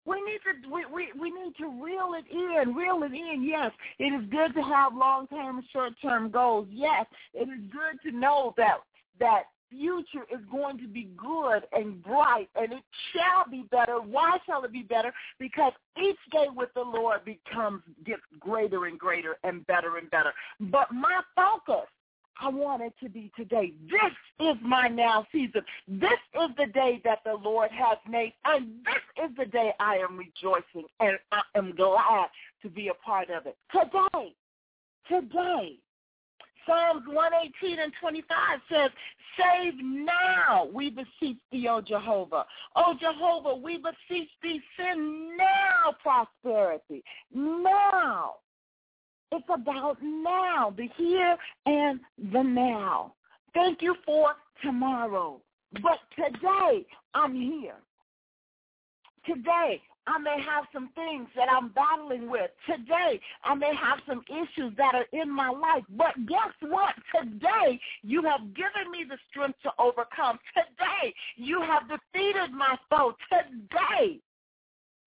We 0.05 0.23
need 0.23 0.41
to 0.45 0.71
we, 0.71 0.85
we, 0.87 1.09
we 1.19 1.31
need 1.31 1.55
to 1.59 1.69
reel 1.83 2.15
it 2.15 2.25
in, 2.31 2.75
reel 2.75 3.03
it 3.03 3.13
in. 3.13 3.43
Yes, 3.47 3.73
it 3.99 4.05
is 4.05 4.29
good 4.31 4.55
to 4.55 4.63
have 4.63 4.95
long 4.95 5.27
term 5.29 5.63
short 5.73 5.93
term 6.01 6.31
goals. 6.31 6.67
Yes, 6.71 7.07
it 7.35 7.49
is 7.49 7.61
good 7.71 8.11
to 8.11 8.17
know 8.17 8.55
that 8.57 8.79
that 9.21 9.45
future 9.71 10.25
is 10.33 10.41
going 10.51 10.79
to 10.79 10.89
be 10.89 11.09
good 11.17 11.63
and 11.73 12.03
bright 12.03 12.49
and 12.55 12.73
it 12.73 12.83
shall 13.13 13.51
be 13.51 13.65
better. 13.71 14.01
Why 14.01 14.39
shall 14.47 14.65
it 14.65 14.73
be 14.73 14.83
better? 14.83 15.13
Because 15.39 15.73
each 16.03 16.19
day 16.33 16.47
with 16.55 16.71
the 16.75 16.83
Lord 16.83 17.25
becomes 17.25 17.83
gets 18.05 18.23
greater 18.39 18.87
and 18.87 18.99
greater 18.99 19.37
and 19.45 19.67
better 19.67 19.97
and 19.97 20.11
better. 20.11 20.33
But 20.61 20.93
my 20.93 21.21
focus 21.37 21.89
I 22.41 22.49
want 22.49 22.83
it 22.83 22.95
to 23.03 23.09
be 23.09 23.33
today. 23.37 23.73
This 23.91 24.47
is 24.47 24.57
my 24.63 24.89
now 24.89 25.27
season. 25.33 25.63
This 25.89 26.19
is 26.41 26.51
the 26.57 26.67
day 26.73 27.01
that 27.05 27.19
the 27.25 27.35
Lord 27.35 27.71
has 27.73 27.99
made, 28.09 28.33
and 28.45 28.69
this 28.85 29.25
is 29.25 29.37
the 29.37 29.47
day 29.47 29.73
I 29.81 29.97
am 29.97 30.17
rejoicing, 30.17 30.89
and 31.01 31.19
I 31.33 31.43
am 31.57 31.75
glad 31.75 32.29
to 32.63 32.69
be 32.69 32.89
a 32.89 32.95
part 32.95 33.31
of 33.31 33.47
it. 33.47 33.57
Today, 33.73 34.35
today, 35.09 35.79
Psalms 36.69 37.03
118 37.07 37.79
and 37.79 37.93
25 37.99 38.37
says, 38.71 38.91
Save 39.39 39.75
now, 39.83 40.69
we 40.73 40.91
beseech 40.91 41.39
thee, 41.51 41.67
O 41.69 41.81
Jehovah. 41.81 42.45
O 42.77 42.95
Jehovah, 43.01 43.57
we 43.57 43.79
beseech 43.79 44.29
thee, 44.43 44.61
send 44.77 45.37
now 45.39 45.95
prosperity. 46.03 47.03
Now. 47.33 48.35
It's 49.33 49.47
about 49.53 49.97
now, 50.03 50.75
the 50.77 50.89
here 50.97 51.37
and 51.67 52.01
the 52.33 52.43
now. 52.43 53.15
Thank 53.55 53.83
you 53.83 53.95
for 54.05 54.33
tomorrow. 54.63 55.41
But 55.73 55.99
today, 56.17 56.87
I'm 57.15 57.35
here. 57.35 57.77
Today, 59.27 59.83
I 60.09 60.19
may 60.19 60.37
have 60.41 60.65
some 60.73 60.89
things 60.95 61.29
that 61.37 61.49
I'm 61.51 61.69
battling 61.69 62.31
with. 62.31 62.51
Today, 62.67 63.21
I 63.45 63.55
may 63.55 63.73
have 63.75 63.99
some 64.09 64.23
issues 64.29 64.73
that 64.79 64.95
are 64.95 65.07
in 65.13 65.31
my 65.31 65.51
life. 65.51 65.85
But 65.91 66.15
guess 66.27 66.55
what? 66.63 66.95
Today, 67.15 67.79
you 68.03 68.23
have 68.23 68.41
given 68.55 68.91
me 68.91 69.05
the 69.07 69.19
strength 69.31 69.59
to 69.65 69.71
overcome. 69.79 70.39
Today, 70.55 71.15
you 71.37 71.61
have 71.61 71.83
defeated 71.89 72.53
my 72.53 72.77
foe. 72.89 73.15
Today, 73.29 74.21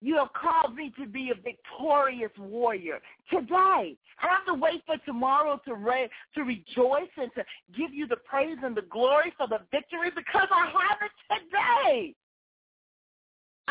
you 0.01 0.17
have 0.17 0.33
called 0.33 0.75
me 0.75 0.91
to 0.99 1.07
be 1.07 1.31
a 1.31 1.35
victorious 1.35 2.31
warrior 2.37 2.99
today. 3.31 3.95
I 4.21 4.27
have 4.27 4.45
to 4.47 4.53
wait 4.53 4.83
for 4.85 4.97
tomorrow 5.05 5.59
to 5.65 5.75
re- 5.75 6.09
to 6.35 6.43
rejoice 6.43 7.11
and 7.17 7.31
to 7.35 7.43
give 7.75 7.93
you 7.93 8.07
the 8.07 8.17
praise 8.17 8.57
and 8.63 8.75
the 8.75 8.83
glory 8.83 9.33
for 9.37 9.47
the 9.47 9.59
victory 9.71 10.09
because 10.15 10.47
I 10.51 10.65
have 10.67 10.97
it 11.01 11.11
today. 11.29 12.15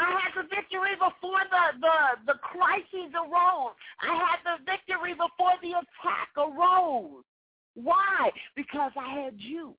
I 0.01 0.17
had 0.17 0.33
the 0.45 0.49
victory 0.49 0.97
before 0.97 1.45
the, 1.51 1.79
the, 1.81 2.33
the 2.33 2.39
crises 2.41 3.13
arose. 3.13 3.77
I 4.01 4.17
had 4.17 4.41
the 4.45 4.65
victory 4.65 5.13
before 5.13 5.53
the 5.61 5.77
attack 5.77 6.33
arose. 6.39 7.23
Why? 7.75 8.31
Because 8.57 8.93
I 8.97 9.25
had 9.25 9.35
you. 9.37 9.75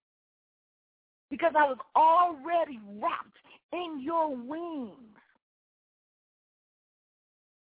Because 1.32 1.54
I 1.58 1.66
was 1.66 1.78
already 1.96 2.80
wrapped 3.02 3.38
in 3.74 4.02
your 4.02 4.36
wings. 4.36 4.94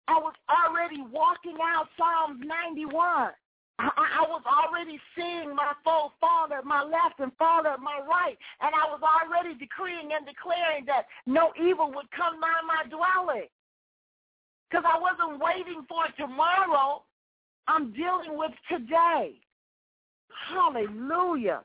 I 0.07 0.19
was 0.19 0.33
already 0.49 1.01
walking 1.11 1.57
out 1.63 1.87
Psalms 1.97 2.41
91. 2.45 3.31
I, 3.79 3.89
I 4.21 4.23
was 4.29 4.43
already 4.45 4.99
seeing 5.17 5.55
my 5.55 5.73
foe 5.83 6.11
fall 6.21 6.47
at 6.53 6.65
my 6.65 6.83
left 6.83 7.19
and 7.19 7.31
fall 7.37 7.65
at 7.65 7.79
my 7.79 7.99
right. 8.07 8.37
And 8.61 8.71
I 8.73 8.85
was 8.89 9.01
already 9.01 9.57
decreeing 9.57 10.11
and 10.13 10.25
declaring 10.25 10.85
that 10.85 11.05
no 11.25 11.51
evil 11.57 11.91
would 11.95 12.09
come 12.11 12.39
nigh 12.39 12.61
my 12.67 12.87
dwelling. 12.89 13.49
Because 14.69 14.85
I 14.87 14.99
wasn't 14.99 15.41
waiting 15.41 15.85
for 15.89 16.05
tomorrow. 16.17 17.03
I'm 17.67 17.93
dealing 17.93 18.37
with 18.37 18.51
today. 18.69 19.33
Hallelujah. 20.49 21.61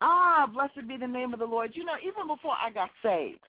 Ah, 0.00 0.48
blessed 0.52 0.88
be 0.88 0.96
the 0.96 1.06
name 1.06 1.32
of 1.32 1.38
the 1.38 1.46
Lord. 1.46 1.72
You 1.74 1.84
know, 1.84 1.94
even 2.02 2.26
before 2.26 2.54
I 2.60 2.70
got 2.70 2.90
saved, 3.02 3.40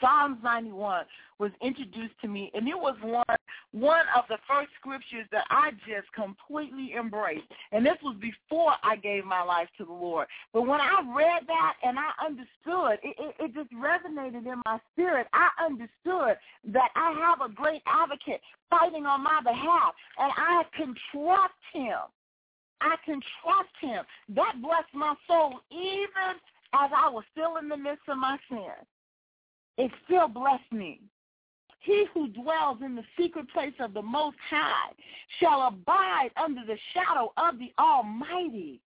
Psalms 0.00 0.38
91 0.42 1.04
was 1.38 1.50
introduced 1.62 2.14
to 2.22 2.28
me, 2.28 2.50
and 2.54 2.68
it 2.68 2.78
was 2.78 2.96
one 3.02 3.24
one 3.72 4.04
of 4.16 4.24
the 4.28 4.38
first 4.48 4.70
scriptures 4.78 5.26
that 5.32 5.44
I 5.50 5.72
just 5.86 6.10
completely 6.14 6.94
embraced. 6.96 7.46
And 7.72 7.84
this 7.84 7.96
was 8.04 8.16
before 8.20 8.74
I 8.84 8.94
gave 8.96 9.24
my 9.24 9.42
life 9.42 9.68
to 9.78 9.84
the 9.84 9.92
Lord. 9.92 10.28
But 10.52 10.62
when 10.62 10.80
I 10.80 11.02
read 11.16 11.42
that 11.48 11.74
and 11.82 11.98
I 11.98 12.10
understood, 12.24 13.00
it, 13.02 13.16
it, 13.18 13.34
it 13.40 13.54
just 13.54 13.72
resonated 13.72 14.46
in 14.46 14.62
my 14.64 14.78
spirit. 14.92 15.26
I 15.32 15.48
understood 15.60 16.38
that 16.72 16.90
I 16.94 17.12
have 17.18 17.50
a 17.50 17.52
great 17.52 17.82
advocate 17.86 18.40
fighting 18.70 19.06
on 19.06 19.24
my 19.24 19.40
behalf, 19.42 19.94
and 20.18 20.32
I 20.36 20.62
can 20.76 20.94
trust 21.10 21.60
him. 21.72 21.98
I 22.80 22.96
can 23.04 23.20
trust 23.42 23.74
him. 23.80 24.04
That 24.36 24.62
blessed 24.62 24.94
my 24.94 25.14
soul 25.26 25.60
even 25.70 26.38
as 26.74 26.90
I 26.94 27.08
was 27.08 27.24
still 27.32 27.56
in 27.56 27.68
the 27.68 27.76
midst 27.76 28.08
of 28.08 28.18
my 28.18 28.38
sin 28.48 28.70
it 29.76 29.90
still 30.04 30.28
blessed 30.28 30.72
me. 30.72 31.00
He 31.80 32.06
who 32.14 32.28
dwells 32.28 32.78
in 32.82 32.94
the 32.94 33.04
secret 33.18 33.50
place 33.50 33.74
of 33.78 33.92
the 33.92 34.02
Most 34.02 34.38
High 34.48 34.92
shall 35.38 35.68
abide 35.68 36.30
under 36.36 36.64
the 36.64 36.78
shadow 36.94 37.32
of 37.36 37.58
the 37.58 37.72
Almighty. 37.78 38.80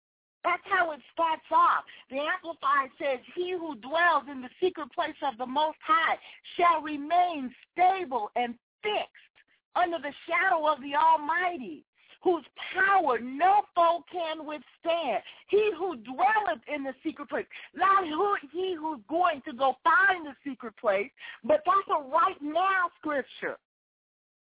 That's 0.45 0.63
how 0.65 0.91
it 0.91 1.01
starts 1.11 1.43
off. 1.51 1.83
The 2.09 2.19
Amplified 2.19 2.91
says, 3.01 3.19
He 3.35 3.51
who 3.51 3.75
dwells 3.75 4.23
in 4.31 4.41
the 4.41 4.49
secret 4.61 4.91
place 4.93 5.15
of 5.23 5.37
the 5.37 5.45
Most 5.45 5.79
High 5.85 6.17
shall 6.55 6.81
remain 6.81 7.53
stable 7.73 8.29
and 8.35 8.53
fixed 8.81 9.35
under 9.75 9.97
the 9.97 10.13
shadow 10.29 10.71
of 10.71 10.79
the 10.81 10.95
Almighty 10.95 11.83
whose 12.25 12.43
power 12.73 13.19
no 13.19 13.61
foe 13.75 14.03
can 14.11 14.47
withstand. 14.47 15.21
He 15.47 15.71
who 15.77 15.95
dwelleth 15.97 16.65
in 16.73 16.83
the 16.83 16.93
secret 17.03 17.29
place. 17.29 17.45
Not 17.75 18.07
who, 18.07 18.35
he 18.51 18.73
who's 18.73 18.99
going 19.07 19.43
to 19.47 19.53
go 19.53 19.77
find 19.83 20.25
the 20.25 20.33
secret 20.43 20.73
place, 20.81 21.11
but 21.43 21.61
that's 21.65 21.87
a 21.87 22.09
right 22.09 22.41
now 22.41 22.89
scripture. 22.99 23.57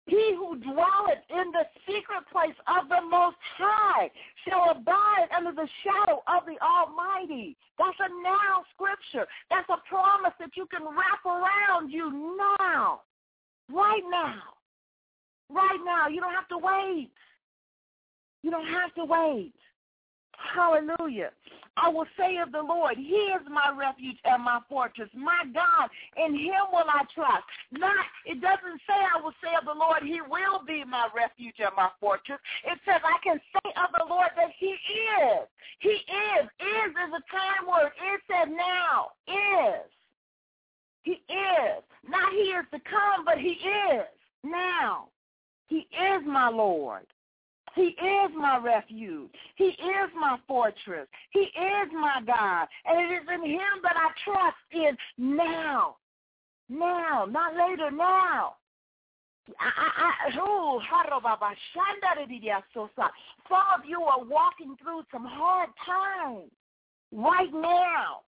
He 0.08 0.34
who 0.36 0.58
dwelleth 0.58 1.22
in 1.30 1.52
the 1.52 1.68
secret 1.86 2.26
place 2.32 2.56
of 2.66 2.90
the 2.90 3.02
Most 3.08 3.38
High 3.58 4.10
shall 4.48 4.72
abide 4.72 5.28
under 5.36 5.52
the 5.52 5.68
shadow 5.84 6.24
of 6.28 6.48
the 6.48 6.58
Almighty. 6.64 7.56
That's 7.78 7.98
a 8.00 8.10
now 8.24 8.64
scripture. 8.74 9.28
That's 9.52 9.70
a 9.70 9.78
promise 9.88 10.34
that 10.40 10.56
you 10.56 10.66
can 10.66 10.82
wrap 10.82 11.24
around 11.26 11.92
you 11.92 12.38
now. 12.40 13.02
Right 13.70 14.04
now. 14.10 14.42
Right 15.52 15.80
now. 15.86 16.08
You 16.08 16.22
don't 16.22 16.34
have 16.34 16.48
to 16.50 16.58
wait. 16.58 17.12
You 18.44 18.52
don't 18.52 18.68
have 18.68 18.94
to 18.96 19.06
wait. 19.06 19.54
Hallelujah. 20.56 21.32
I 21.78 21.90
will 21.90 22.06
say 22.18 22.38
of 22.38 22.52
the 22.52 22.62
Lord, 22.62 22.98
He 22.98 23.30
is 23.34 23.42
my 23.50 23.74
refuge 23.78 24.18
and 24.26 24.44
my 24.44 24.60
fortress, 24.70 25.10
my 25.14 25.44
God. 25.54 25.90
In 26.18 26.34
Him 26.34 26.70
will 26.72 26.86
I 26.90 27.04
trust. 27.14 27.46
Not, 27.72 28.06
it 28.26 28.42
doesn't 28.42 28.82
say 28.88 28.98
I 28.98 29.22
will 29.22 29.34
say 29.44 29.54
of 29.60 29.66
the 29.66 29.78
Lord, 29.78 30.02
He 30.04 30.22
will 30.22 30.66
be 30.66 30.84
my 30.84 31.08
refuge 31.16 31.56
and 31.60 31.76
my 31.76 31.90
fortress. 32.00 32.40
It 32.66 32.80
says 32.86 33.02
I 33.04 33.18
can 33.24 33.40
say 33.54 33.70
of 33.78 33.90
the 33.98 34.06
Lord 34.10 34.30
that 34.36 34.54
He 34.58 34.74
is. 34.74 35.46
He 35.80 36.02
is. 36.02 36.46
Is 36.60 36.92
is 36.94 37.14
a 37.14 37.24
time 37.30 37.70
word. 37.70 37.92
It 37.94 38.22
says 38.26 38.50
now. 38.50 39.14
Is. 39.28 39.90
He 41.04 41.22
is. 41.30 41.84
Not 42.08 42.32
He 42.34 42.58
is 42.58 42.66
to 42.74 42.80
come, 42.90 43.26
but 43.26 43.38
He 43.38 43.58
is 43.94 44.06
now. 44.44 45.10
He 45.68 45.88
is 45.94 46.22
my 46.26 46.50
Lord. 46.50 47.06
He 47.78 47.94
is 47.94 48.32
my 48.36 48.58
refuge. 48.58 49.30
He 49.56 49.66
is 49.66 50.10
my 50.20 50.38
fortress. 50.48 51.08
He 51.30 51.42
is 51.42 51.92
my 51.94 52.22
God. 52.26 52.68
And 52.86 53.00
it 53.00 53.14
is 53.14 53.28
in 53.32 53.46
him 53.48 53.82
that 53.84 53.96
I 53.96 54.10
trust 54.26 54.58
in 54.72 54.98
now. 55.20 55.98
Now, 56.70 57.28
not 57.30 57.54
later, 57.54 57.92
now. 57.92 58.56
Some 63.48 63.66
of 63.76 63.86
you 63.86 64.02
are 64.02 64.24
walking 64.26 64.76
through 64.82 65.04
some 65.14 65.26
hard 65.26 65.70
times 65.86 66.52
right 67.12 67.54
now. 67.54 68.22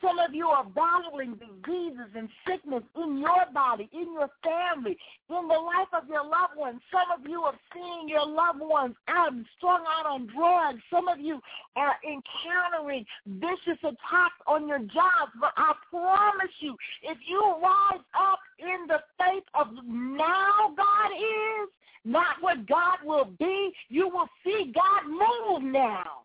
Some 0.00 0.18
of 0.18 0.34
you 0.34 0.46
are 0.48 0.64
battling 0.64 1.34
diseases 1.34 2.08
and 2.16 2.28
sickness 2.46 2.82
in 2.96 3.18
your 3.18 3.44
body, 3.52 3.88
in 3.92 4.12
your 4.14 4.30
family, 4.42 4.96
in 5.28 5.48
the 5.48 5.54
life 5.60 5.92
of 5.92 6.08
your 6.08 6.24
loved 6.24 6.56
ones. 6.56 6.80
Some 6.90 7.10
of 7.12 7.28
you 7.28 7.42
are 7.42 7.54
seeing 7.74 8.08
your 8.08 8.26
loved 8.26 8.60
ones 8.60 8.94
out 9.08 9.32
and 9.32 9.44
strung 9.58 9.84
out 9.86 10.06
on 10.06 10.26
drugs. 10.26 10.80
Some 10.90 11.08
of 11.08 11.20
you 11.20 11.40
are 11.76 11.96
encountering 12.04 13.04
vicious 13.26 13.78
attacks 13.82 14.40
on 14.46 14.66
your 14.66 14.78
jobs. 14.78 15.32
But 15.38 15.52
I 15.56 15.74
promise 15.90 16.54
you, 16.60 16.76
if 17.02 17.18
you 17.26 17.40
rise 17.62 18.04
up 18.18 18.38
in 18.58 18.86
the 18.88 19.00
faith 19.18 19.44
of 19.54 19.68
now 19.84 20.74
God 20.76 21.12
is, 21.14 21.68
not 22.04 22.36
what 22.40 22.66
God 22.66 22.98
will 23.04 23.28
be, 23.38 23.70
you 23.90 24.08
will 24.08 24.28
see 24.42 24.72
God 24.74 25.06
move 25.06 25.70
now. 25.70 26.22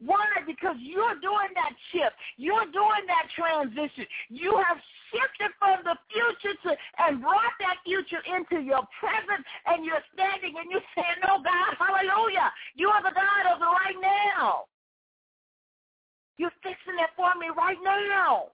Why? 0.00 0.26
Because 0.46 0.76
you're 0.80 1.18
doing 1.22 1.52
that 1.54 1.74
shift. 1.92 2.16
You're 2.36 2.66
doing 2.72 3.04
that 3.06 3.30
transition. 3.30 4.06
You 4.28 4.58
have 4.66 4.78
shifted 5.12 5.54
from 5.58 5.86
the 5.86 5.96
future 6.10 6.56
to 6.66 6.70
and 7.06 7.22
brought 7.22 7.54
that 7.62 7.78
future 7.86 8.22
into 8.26 8.58
your 8.60 8.82
present, 8.98 9.42
and 9.66 9.84
you're 9.86 10.02
standing 10.12 10.58
and 10.58 10.66
you're 10.70 10.88
saying, 10.94 11.18
"No, 11.22 11.38
God, 11.38 11.70
hallelujah! 11.78 12.52
You 12.74 12.90
are 12.90 13.02
the 13.02 13.14
God 13.14 13.44
of 13.54 13.60
the 13.60 13.66
right 13.70 14.00
now. 14.02 14.66
You're 16.36 16.54
fixing 16.62 16.98
it 16.98 17.10
for 17.16 17.34
me 17.38 17.48
right 17.54 17.78
now. 17.82 18.50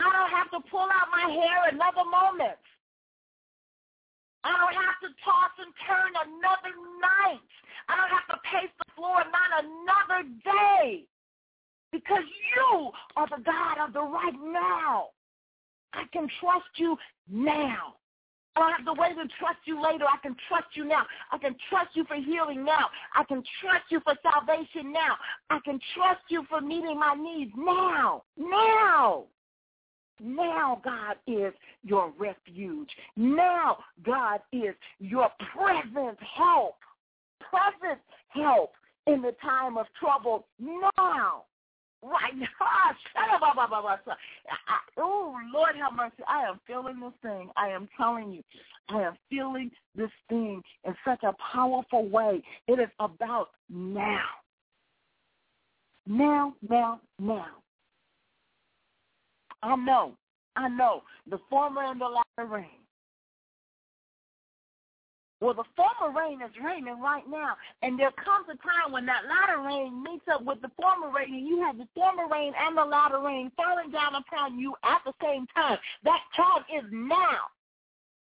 I 0.00 0.10
don't 0.10 0.30
have 0.30 0.50
to 0.52 0.60
pull 0.70 0.86
out 0.86 1.10
my 1.10 1.30
hair 1.30 1.68
another 1.72 2.04
moment. 2.04 2.58
I 4.44 4.52
don't 4.60 4.76
have 4.76 5.00
to 5.00 5.10
toss 5.24 5.52
and 5.56 5.72
turn 5.88 6.12
another 6.12 6.76
night. 7.00 7.48
I 7.88 7.96
don't 7.96 8.12
have 8.12 8.28
to 8.28 8.38
pace 8.44 8.72
the 8.78 8.92
floor 8.94 9.24
not 9.24 9.64
another 9.64 10.28
day. 10.44 11.04
Because 11.90 12.24
you 12.56 12.90
are 13.16 13.28
the 13.28 13.42
God 13.42 13.78
of 13.80 13.92
the 13.92 14.02
right 14.02 14.36
now. 14.44 15.08
I 15.92 16.04
can 16.12 16.28
trust 16.40 16.68
you 16.76 16.98
now. 17.30 17.94
I 18.56 18.60
don't 18.60 18.72
have 18.72 18.94
to 18.94 19.00
wait 19.00 19.16
and 19.18 19.30
trust 19.38 19.58
you 19.64 19.82
later. 19.82 20.04
I 20.04 20.18
can 20.22 20.36
trust 20.48 20.68
you 20.74 20.84
now. 20.84 21.04
I 21.32 21.38
can 21.38 21.56
trust 21.70 21.90
you 21.94 22.04
for 22.04 22.14
healing 22.16 22.64
now. 22.64 22.86
I 23.14 23.24
can 23.24 23.42
trust 23.60 23.84
you 23.90 24.00
for 24.00 24.14
salvation 24.22 24.92
now. 24.92 25.16
I 25.50 25.58
can 25.64 25.80
trust 25.96 26.22
you 26.28 26.44
for 26.48 26.60
meeting 26.60 26.98
my 26.98 27.14
needs 27.14 27.52
now. 27.56 28.22
Now. 28.36 29.24
Now 30.20 30.80
God 30.84 31.16
is 31.26 31.52
your 31.82 32.12
refuge. 32.18 32.90
Now 33.16 33.78
God 34.04 34.40
is 34.52 34.74
your 34.98 35.28
present 35.52 36.18
help. 36.36 36.76
Present 37.40 38.00
help 38.28 38.72
in 39.06 39.22
the 39.22 39.32
time 39.42 39.76
of 39.76 39.86
trouble 39.98 40.46
now. 40.58 41.44
Right 42.02 42.36
now. 42.36 42.46
Oh, 44.96 45.34
Lord 45.52 45.74
have 45.76 45.96
mercy. 45.96 46.22
I 46.28 46.42
am 46.48 46.60
feeling 46.66 47.00
this 47.00 47.12
thing. 47.22 47.50
I 47.56 47.68
am 47.68 47.88
telling 47.96 48.30
you. 48.32 48.42
I 48.88 49.02
am 49.02 49.16
feeling 49.28 49.70
this 49.96 50.10
thing 50.28 50.62
in 50.84 50.94
such 51.04 51.22
a 51.24 51.34
powerful 51.52 52.08
way. 52.08 52.42
It 52.68 52.78
is 52.78 52.90
about 53.00 53.48
now. 53.68 54.24
Now, 56.06 56.54
now, 56.68 57.00
now. 57.18 57.46
I 59.64 59.76
know, 59.76 60.12
I 60.56 60.68
know, 60.68 61.02
the 61.28 61.38
former 61.48 61.82
and 61.84 61.98
the 61.98 62.04
latter 62.04 62.52
rain. 62.52 62.84
Well, 65.40 65.54
the 65.54 65.64
former 65.74 66.18
rain 66.18 66.40
is 66.42 66.52
raining 66.62 67.00
right 67.00 67.24
now, 67.28 67.56
and 67.82 67.98
there 67.98 68.12
comes 68.12 68.46
a 68.48 68.56
time 68.56 68.92
when 68.92 69.06
that 69.06 69.22
latter 69.24 69.62
rain 69.62 70.02
meets 70.02 70.24
up 70.32 70.44
with 70.44 70.60
the 70.60 70.70
former 70.80 71.10
rain, 71.10 71.34
and 71.34 71.46
you 71.46 71.60
have 71.62 71.78
the 71.78 71.88
former 71.94 72.28
rain 72.30 72.52
and 72.58 72.76
the 72.76 72.84
latter 72.84 73.20
rain 73.20 73.50
falling 73.56 73.90
down 73.90 74.14
upon 74.14 74.58
you 74.58 74.74
at 74.84 75.00
the 75.04 75.12
same 75.22 75.46
time. 75.54 75.78
That 76.04 76.20
time 76.36 76.64
is 76.72 76.84
now. 76.92 77.48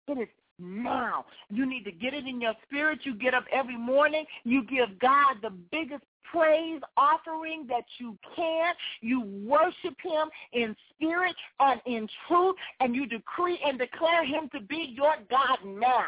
It 0.08 0.18
is 0.20 0.28
now. 0.60 1.24
You 1.48 1.66
need 1.66 1.84
to 1.84 1.92
get 1.92 2.14
it 2.14 2.26
in 2.26 2.40
your 2.40 2.54
spirit. 2.66 3.00
You 3.04 3.14
get 3.14 3.34
up 3.34 3.44
every 3.52 3.78
morning. 3.78 4.24
You 4.44 4.62
give 4.64 4.98
God 5.00 5.36
the 5.42 5.50
biggest 5.72 6.04
praise 6.30 6.80
offering 6.96 7.66
that 7.68 7.84
you 7.98 8.16
can. 8.36 8.74
You 9.00 9.22
worship 9.46 9.96
him 10.02 10.28
in 10.52 10.76
spirit 10.94 11.34
and 11.58 11.80
in 11.86 12.08
truth, 12.28 12.56
and 12.80 12.94
you 12.94 13.06
decree 13.06 13.58
and 13.64 13.78
declare 13.78 14.24
him 14.24 14.48
to 14.52 14.60
be 14.60 14.94
your 14.96 15.14
God 15.28 15.58
now. 15.64 16.04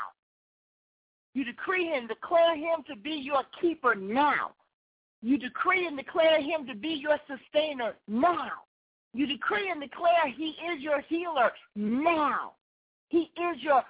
You 1.34 1.44
decree 1.44 1.92
and 1.96 2.08
declare 2.08 2.56
him 2.56 2.84
to 2.88 2.96
be 2.96 3.10
your 3.10 3.42
keeper 3.60 3.94
now. 3.94 4.52
You 5.22 5.38
decree 5.38 5.86
and 5.86 5.96
declare 5.96 6.40
him 6.40 6.66
to 6.66 6.74
be 6.74 6.88
your 6.88 7.16
sustainer 7.26 7.94
now. 8.08 8.50
You 9.14 9.26
decree 9.26 9.70
and 9.70 9.80
declare 9.80 10.28
he 10.36 10.56
is 10.72 10.80
your 10.80 11.00
healer 11.02 11.52
now. 11.76 12.52
He 13.08 13.30
is 13.36 13.60
your 13.60 13.82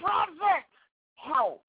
present 0.00 0.64
help. 1.16 1.62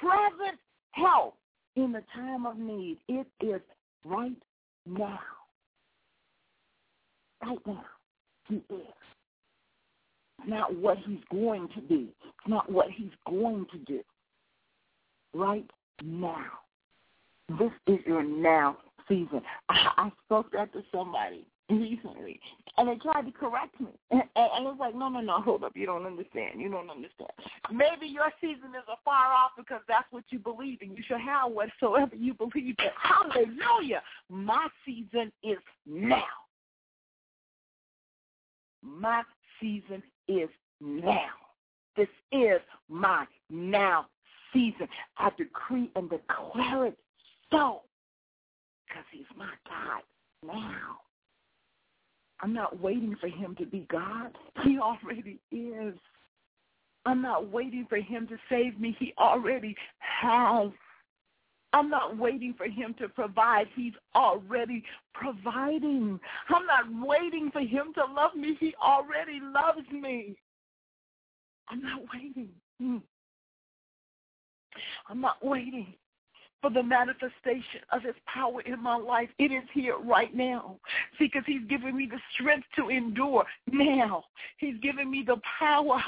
Present 0.00 0.58
help 0.92 1.36
in 1.76 1.92
the 1.92 2.02
time 2.14 2.46
of 2.46 2.58
need. 2.58 2.98
It 3.08 3.26
is 3.40 3.60
right 4.04 4.36
now. 4.86 5.18
Right 7.42 7.58
now. 7.66 7.84
He 8.48 8.56
is. 8.56 8.94
Not 10.46 10.74
what 10.76 10.98
he's 11.06 11.22
going 11.30 11.68
to 11.74 11.80
be. 11.80 12.08
Not 12.46 12.70
what 12.70 12.90
he's 12.90 13.10
going 13.28 13.66
to 13.72 13.78
do. 13.78 14.00
Right 15.34 15.68
now. 16.02 16.46
This 17.58 17.72
is 17.86 17.98
your 18.06 18.24
now 18.24 18.76
season. 19.08 19.42
I, 19.68 19.90
I 19.96 20.12
spoke 20.24 20.52
that 20.52 20.72
to 20.72 20.82
somebody 20.92 21.46
recently, 21.70 22.40
and 22.76 22.88
they 22.88 22.96
tried 22.96 23.22
to 23.22 23.32
correct 23.32 23.80
me. 23.80 23.88
And, 24.36 24.50
and, 24.52 24.66
it's 24.66 24.78
like, 24.78 24.94
no, 24.94 25.08
no, 25.08 25.20
no, 25.20 25.40
hold 25.40 25.64
up, 25.64 25.72
you 25.74 25.86
don't 25.86 26.04
understand. 26.04 26.60
You 26.60 26.70
don't 26.70 26.90
understand. 26.90 27.30
Maybe 27.72 28.06
your 28.06 28.30
season 28.38 28.68
is 28.76 28.84
afar 28.84 29.32
off 29.32 29.52
because 29.56 29.80
that's 29.88 30.06
what 30.10 30.24
you 30.28 30.38
believe, 30.38 30.78
and 30.82 30.94
you 30.94 31.02
should 31.06 31.20
have 31.20 31.52
whatsoever 31.52 32.14
you 32.14 32.34
believe 32.34 32.76
in. 32.78 32.90
Hallelujah. 33.00 34.02
My 34.28 34.68
season 34.84 35.32
is 35.42 35.56
now. 35.86 36.22
My 38.82 39.22
season 39.58 40.02
is 40.28 40.50
now. 40.82 41.30
This 41.96 42.08
is 42.30 42.60
my 42.90 43.24
now 43.48 44.06
season. 44.52 44.88
I 45.16 45.30
decree 45.38 45.90
and 45.96 46.10
declare 46.10 46.86
it 46.86 46.98
so 47.50 47.82
because 48.86 49.04
he's 49.12 49.24
my 49.36 49.50
God 49.66 50.02
now. 50.44 50.98
I'm 52.40 52.52
not 52.52 52.80
waiting 52.80 53.16
for 53.20 53.28
him 53.28 53.54
to 53.58 53.66
be 53.66 53.86
God. 53.90 54.36
He 54.64 54.78
already 54.78 55.38
is. 55.50 55.94
I'm 57.04 57.22
not 57.22 57.50
waiting 57.50 57.86
for 57.88 57.98
him 57.98 58.26
to 58.28 58.36
save 58.48 58.80
me. 58.80 58.96
He 58.98 59.14
already 59.18 59.76
has. 59.98 60.70
I'm 61.72 61.88
not 61.88 62.16
waiting 62.16 62.54
for 62.56 62.66
him 62.66 62.94
to 62.98 63.08
provide. 63.08 63.66
He's 63.76 63.92
already 64.14 64.82
providing. 65.14 66.18
I'm 66.48 66.66
not 66.66 67.06
waiting 67.06 67.50
for 67.52 67.60
him 67.60 67.92
to 67.94 68.04
love 68.12 68.34
me. 68.34 68.56
He 68.58 68.74
already 68.82 69.40
loves 69.42 69.86
me. 69.92 70.36
I'm 71.68 71.82
not 71.82 72.00
waiting. 72.12 72.48
Hmm. 72.80 72.98
I'm 75.08 75.20
not 75.20 75.44
waiting 75.44 75.94
for 76.66 76.72
the 76.72 76.82
manifestation 76.82 77.80
of 77.92 78.02
his 78.02 78.14
power 78.26 78.60
in 78.62 78.82
my 78.82 78.96
life. 78.96 79.28
It 79.38 79.52
is 79.52 79.62
here 79.72 79.96
right 79.98 80.34
now. 80.34 80.78
See, 81.18 81.26
because 81.26 81.44
he's 81.46 81.64
given 81.68 81.96
me 81.96 82.08
the 82.10 82.18
strength 82.34 82.66
to 82.76 82.88
endure 82.88 83.44
now. 83.70 84.24
He's 84.58 84.76
given 84.82 85.08
me 85.08 85.22
the 85.24 85.36
power, 85.58 86.02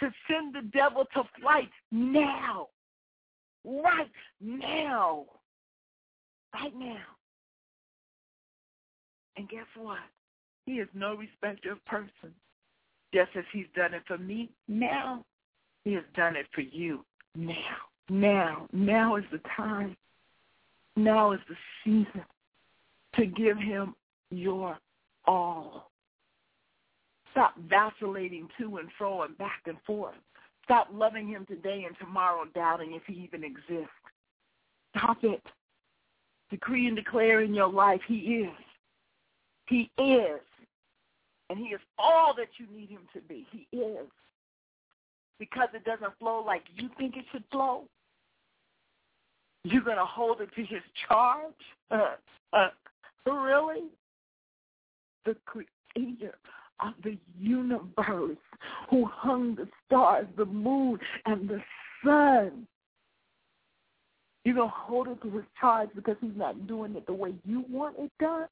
to 0.00 0.12
send 0.28 0.54
the 0.54 0.62
devil 0.72 1.04
to 1.14 1.22
flight 1.40 1.68
now. 1.92 2.68
Right 3.64 4.10
now. 4.40 5.26
Right 6.54 6.74
now. 6.74 6.96
And 9.36 9.48
guess 9.50 9.66
what? 9.76 9.98
He 10.64 10.74
is 10.74 10.88
no 10.94 11.14
respecter 11.14 11.72
of 11.72 11.84
persons. 11.84 12.34
Just 13.12 13.30
as 13.36 13.44
he's 13.52 13.66
done 13.76 13.92
it 13.92 14.02
for 14.06 14.16
me 14.18 14.50
now, 14.66 15.24
he 15.84 15.92
has 15.92 16.04
done 16.16 16.36
it 16.36 16.46
for 16.54 16.62
you 16.62 17.04
now. 17.36 17.93
Now, 18.08 18.68
now 18.72 19.16
is 19.16 19.24
the 19.32 19.40
time. 19.56 19.96
Now 20.96 21.32
is 21.32 21.40
the 21.48 21.56
season 21.84 22.24
to 23.16 23.26
give 23.26 23.58
him 23.58 23.94
your 24.30 24.78
all. 25.26 25.90
Stop 27.32 27.54
vacillating 27.68 28.48
to 28.58 28.76
and 28.76 28.88
fro 28.96 29.22
and 29.22 29.36
back 29.38 29.62
and 29.66 29.76
forth. 29.86 30.14
Stop 30.64 30.88
loving 30.92 31.28
him 31.28 31.44
today 31.46 31.84
and 31.86 31.96
tomorrow 31.98 32.44
doubting 32.54 32.94
if 32.94 33.02
he 33.06 33.14
even 33.22 33.42
exists. 33.44 33.90
Stop 34.96 35.18
it. 35.24 35.42
Decree 36.50 36.86
and 36.86 36.96
declare 36.96 37.40
in 37.40 37.52
your 37.52 37.68
life 37.68 38.00
he 38.06 38.18
is. 38.18 38.64
He 39.66 39.90
is. 39.98 40.40
And 41.50 41.58
he 41.58 41.66
is 41.66 41.80
all 41.98 42.34
that 42.36 42.48
you 42.58 42.66
need 42.74 42.88
him 42.88 43.02
to 43.12 43.20
be. 43.22 43.46
He 43.50 43.66
is. 43.76 44.06
Because 45.38 45.68
it 45.74 45.84
doesn't 45.84 46.18
flow 46.18 46.42
like 46.44 46.62
you 46.76 46.88
think 46.96 47.16
it 47.16 47.24
should 47.32 47.44
flow. 47.50 47.84
You're 49.64 49.82
going 49.82 49.96
to 49.96 50.04
hold 50.04 50.40
it 50.40 50.50
to 50.54 50.60
his 50.60 50.82
charge? 51.08 51.52
Uh, 51.90 52.14
uh, 52.52 52.68
really? 53.26 53.84
the 55.24 55.36
creator 55.46 56.34
of 56.80 56.92
the 57.02 57.16
universe, 57.38 58.36
who 58.90 59.06
hung 59.06 59.54
the 59.54 59.68
stars, 59.86 60.26
the 60.36 60.44
moon, 60.44 60.98
and 61.26 61.48
the 61.48 61.60
sun. 62.04 62.66
You're 64.44 64.56
going 64.56 64.68
to 64.68 64.74
hold 64.74 65.08
it 65.08 65.22
to 65.22 65.30
his 65.30 65.44
charge 65.58 65.88
because 65.94 66.16
he's 66.20 66.36
not 66.36 66.66
doing 66.66 66.96
it 66.96 67.06
the 67.06 67.14
way 67.14 67.34
you 67.46 67.64
want 67.70 67.96
it 67.98 68.10
done? 68.20 68.46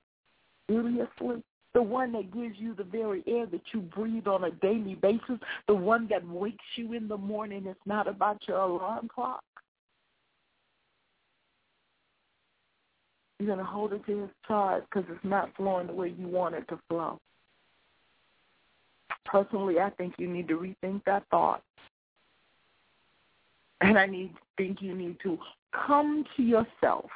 Seriously? 0.71 1.43
The 1.75 1.83
one 1.83 2.13
that 2.13 2.35
gives 2.35 2.57
you 2.59 2.75
the 2.75 2.85
very 2.85 3.25
air 3.27 3.47
that 3.47 3.63
you 3.73 3.81
breathe 3.81 4.27
on 4.27 4.45
a 4.45 4.51
daily 4.51 4.95
basis, 4.95 5.39
the 5.67 5.75
one 5.75 6.07
that 6.11 6.27
wakes 6.29 6.65
you 6.77 6.93
in 6.93 7.09
the 7.09 7.17
morning. 7.17 7.67
It's 7.67 7.81
not 7.87 8.07
about 8.07 8.47
your 8.47 8.59
alarm 8.59 9.09
clock. 9.13 9.43
You're 13.39 13.47
going 13.47 13.59
to 13.59 13.65
hold 13.65 13.93
it 13.95 14.05
to 14.07 14.21
his 14.21 14.31
charge 14.47 14.85
because 14.85 15.09
it's 15.11 15.25
not 15.25 15.51
flowing 15.57 15.87
the 15.87 15.93
way 15.93 16.15
you 16.17 16.29
want 16.29 16.55
it 16.55 16.69
to 16.69 16.79
flow. 16.89 17.19
Personally, 19.25 19.81
I 19.81 19.91
think 19.91 20.15
you 20.19 20.29
need 20.29 20.49
to 20.49 20.55
rethink 20.55 21.03
that 21.07 21.25
thought. 21.31 21.63
And 23.81 23.99
I 23.99 24.07
need 24.07 24.33
think 24.57 24.81
you 24.81 24.95
need 24.95 25.17
to 25.23 25.39
come 25.87 26.25
to 26.37 26.43
yourself 26.43 27.11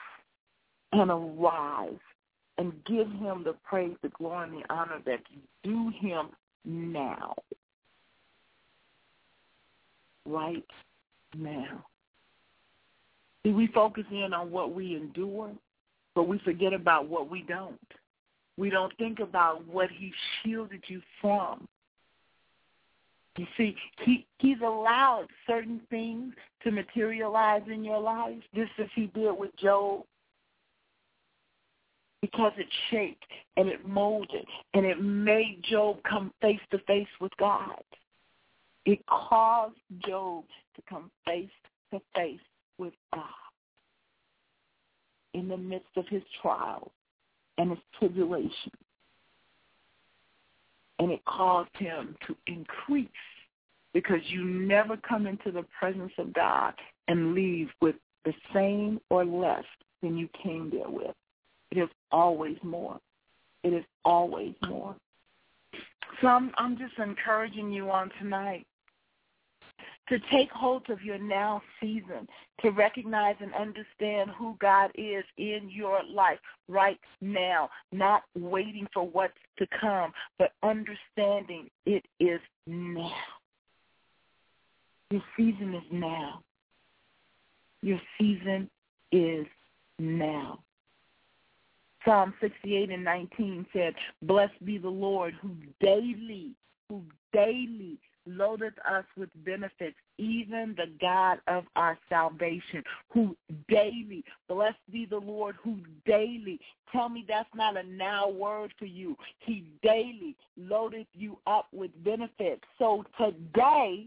and 0.92 1.10
arise 1.10 1.92
and 2.58 2.72
give 2.84 3.10
him 3.10 3.44
the 3.44 3.54
praise, 3.64 3.96
the 4.02 4.08
glory, 4.10 4.48
and 4.48 4.58
the 4.58 4.72
honor 4.72 5.00
that 5.04 5.20
you 5.30 5.40
do 5.62 5.92
him 5.98 6.28
now. 6.64 7.34
Right 10.24 10.64
now. 11.36 11.84
See, 13.44 13.52
we 13.52 13.68
focus 13.68 14.04
in 14.10 14.32
on 14.32 14.50
what 14.50 14.74
we 14.74 14.96
endure, 14.96 15.52
but 16.14 16.26
we 16.26 16.38
forget 16.40 16.72
about 16.72 17.08
what 17.08 17.30
we 17.30 17.42
don't. 17.42 17.78
We 18.56 18.70
don't 18.70 18.96
think 18.96 19.20
about 19.20 19.66
what 19.66 19.90
he 19.90 20.12
shielded 20.42 20.82
you 20.88 21.02
from. 21.20 21.68
You 23.36 23.46
see, 23.58 23.76
he 24.04 24.26
he's 24.38 24.60
allowed 24.64 25.26
certain 25.46 25.80
things 25.90 26.32
to 26.64 26.70
materialize 26.70 27.62
in 27.70 27.84
your 27.84 28.00
life, 28.00 28.42
just 28.54 28.72
as 28.78 28.88
he 28.94 29.06
did 29.14 29.32
with 29.32 29.54
Job, 29.58 30.04
because 32.20 32.52
it 32.56 32.66
shaped 32.90 33.24
and 33.56 33.68
it 33.68 33.86
molded 33.86 34.46
and 34.74 34.84
it 34.86 35.00
made 35.00 35.62
Job 35.68 35.98
come 36.08 36.32
face 36.40 36.60
to 36.70 36.78
face 36.86 37.08
with 37.20 37.32
God. 37.38 37.82
It 38.84 39.00
caused 39.06 39.76
Job 40.06 40.44
to 40.76 40.82
come 40.88 41.10
face 41.24 41.48
to 41.92 42.00
face 42.14 42.40
with 42.78 42.94
God 43.14 43.24
in 45.34 45.48
the 45.48 45.56
midst 45.56 45.96
of 45.96 46.06
his 46.08 46.22
trials 46.40 46.90
and 47.58 47.70
his 47.70 47.78
tribulation 47.98 48.72
and 50.98 51.10
it 51.10 51.24
caused 51.24 51.74
him 51.78 52.16
to 52.26 52.36
increase 52.46 53.08
because 53.92 54.20
you 54.28 54.44
never 54.44 54.96
come 54.96 55.26
into 55.26 55.50
the 55.50 55.64
presence 55.78 56.12
of 56.18 56.32
God 56.32 56.74
and 57.08 57.34
leave 57.34 57.68
with 57.80 57.96
the 58.24 58.32
same 58.52 59.00
or 59.10 59.24
less 59.24 59.64
than 60.02 60.16
you 60.16 60.28
came 60.42 60.70
there 60.70 60.90
with. 60.90 61.14
It 61.70 61.78
is 61.78 61.88
always 62.12 62.56
more. 62.62 63.00
It 63.62 63.72
is 63.72 63.84
always 64.04 64.54
more. 64.66 64.96
So 66.20 66.28
I'm, 66.28 66.52
I'm 66.56 66.78
just 66.78 66.98
encouraging 66.98 67.70
you 67.72 67.90
on 67.90 68.10
tonight 68.18 68.66
to 70.08 70.18
take 70.32 70.50
hold 70.52 70.88
of 70.88 71.02
your 71.02 71.18
now 71.18 71.60
season, 71.80 72.28
to 72.62 72.70
recognize 72.70 73.34
and 73.40 73.52
understand 73.54 74.30
who 74.38 74.56
God 74.60 74.90
is 74.94 75.24
in 75.36 75.68
your 75.68 76.00
life 76.08 76.38
right 76.68 76.98
now, 77.20 77.68
not 77.92 78.22
waiting 78.38 78.86
for 78.94 79.06
what's 79.06 79.34
to 79.58 79.66
come, 79.80 80.12
but 80.38 80.52
understanding 80.62 81.68
it 81.86 82.04
is 82.20 82.40
now. 82.66 83.10
Your 85.10 85.22
season 85.36 85.74
is 85.74 85.82
now. 85.90 86.42
Your 87.82 88.00
season 88.18 88.70
is 89.12 89.46
now. 89.98 90.60
Psalm 92.06 92.32
68 92.40 92.90
and 92.90 93.04
19 93.04 93.66
said, 93.72 93.94
Blessed 94.22 94.64
be 94.64 94.78
the 94.78 94.88
Lord 94.88 95.34
who 95.42 95.50
daily, 95.80 96.52
who 96.88 97.02
daily 97.32 97.98
loadeth 98.26 98.74
us 98.90 99.04
with 99.16 99.28
benefits, 99.44 99.96
even 100.18 100.74
the 100.76 100.90
God 101.00 101.38
of 101.48 101.64
our 101.76 101.98
salvation, 102.08 102.82
who 103.12 103.36
daily, 103.68 104.24
blessed 104.48 104.76
be 104.90 105.06
the 105.06 105.18
Lord, 105.18 105.56
who 105.62 105.78
daily, 106.04 106.60
tell 106.92 107.08
me 107.08 107.24
that's 107.28 107.48
not 107.54 107.76
a 107.76 107.82
now 107.82 108.28
word 108.28 108.72
for 108.78 108.86
you. 108.86 109.16
He 109.40 109.64
daily 109.82 110.36
loaded 110.56 111.06
you 111.12 111.38
up 111.46 111.68
with 111.72 111.90
benefits. 112.04 112.62
So 112.78 113.04
today, 113.18 114.06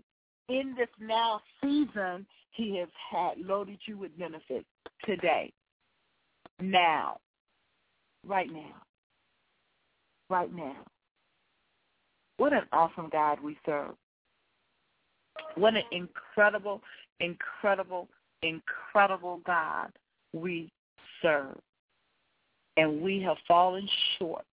in 0.49 0.75
this 0.77 0.89
now 0.99 1.41
season, 1.61 2.25
he 2.51 2.77
has 2.77 2.89
had 3.11 3.37
loaded 3.37 3.79
you 3.85 3.97
with 3.97 4.17
benefits 4.17 4.65
today, 5.05 5.53
now, 6.59 7.19
right 8.27 8.51
now, 8.51 8.75
right 10.29 10.53
now. 10.53 10.75
What 12.37 12.53
an 12.53 12.63
awesome 12.71 13.09
God 13.11 13.39
we 13.43 13.57
serve. 13.65 13.95
What 15.55 15.75
an 15.75 15.83
incredible, 15.91 16.81
incredible, 17.19 18.07
incredible 18.41 19.41
God 19.45 19.91
we 20.33 20.71
serve. 21.21 21.57
And 22.77 23.01
we 23.01 23.21
have 23.21 23.37
fallen 23.47 23.87
short. 24.17 24.45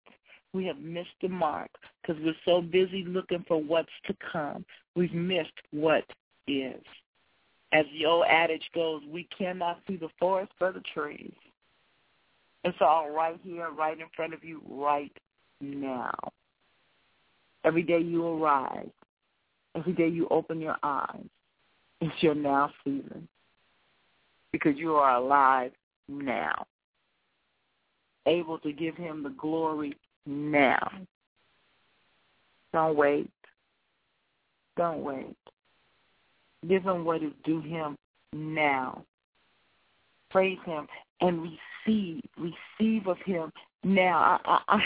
We 0.53 0.65
have 0.67 0.79
missed 0.79 1.11
the 1.23 1.29
mark 1.29 1.71
because 2.03 2.21
we're 2.25 2.35
so 2.45 2.61
busy 2.61 3.05
looking 3.07 3.45
for 3.47 3.63
what's 3.63 3.89
to 4.07 4.17
come. 4.33 4.65
We've 4.95 5.13
missed 5.13 5.53
what 5.71 6.05
is. 6.49 6.83
As 7.73 7.85
the 7.93 8.07
old 8.07 8.25
adage 8.29 8.69
goes, 8.75 9.03
we 9.09 9.29
cannot 9.37 9.81
see 9.87 9.97
the 9.97 10.09
forest 10.19 10.53
for 10.59 10.73
the 10.73 10.83
trees. 10.95 11.35
It's 12.67 12.79
all 12.81 13.11
right 13.11 13.39
here, 13.45 13.71
right 13.71 13.97
in 13.97 14.07
front 14.17 14.35
of 14.35 14.43
you, 14.43 14.61
right 14.69 15.13
now. 15.61 16.13
Every 17.65 17.85
day 17.85 18.01
you 18.01 18.27
arise, 18.27 18.91
every 19.77 19.93
day 19.93 20.09
you 20.09 20.27
open 20.33 20.61
your 20.61 20.75
eyes, 20.83 21.25
it's 22.01 22.23
your 22.25 22.35
now 22.35 22.73
season 22.83 23.29
because 24.51 24.77
you 24.77 24.97
are 24.97 25.15
alive 25.15 25.71
now, 26.09 26.67
able 28.27 28.59
to 28.59 28.73
give 28.73 28.97
him 28.97 29.23
the 29.23 29.31
glory 29.31 29.97
now. 30.27 30.91
Don't 32.73 32.97
wait. 32.97 33.31
Don't 34.77 35.05
wait. 35.05 35.37
Give 36.69 36.83
him 36.83 37.05
what 37.05 37.23
is 37.23 37.33
due 37.45 37.61
him 37.61 37.97
now. 38.33 39.05
Praise 40.31 40.59
him 40.67 40.89
and 41.21 41.43
receive, 41.87 42.23
receive 42.37 43.07
of 43.07 43.19
him 43.25 43.53
now. 43.85 44.41
I, 44.45 44.61
I, 44.69 44.77
I, 44.77 44.81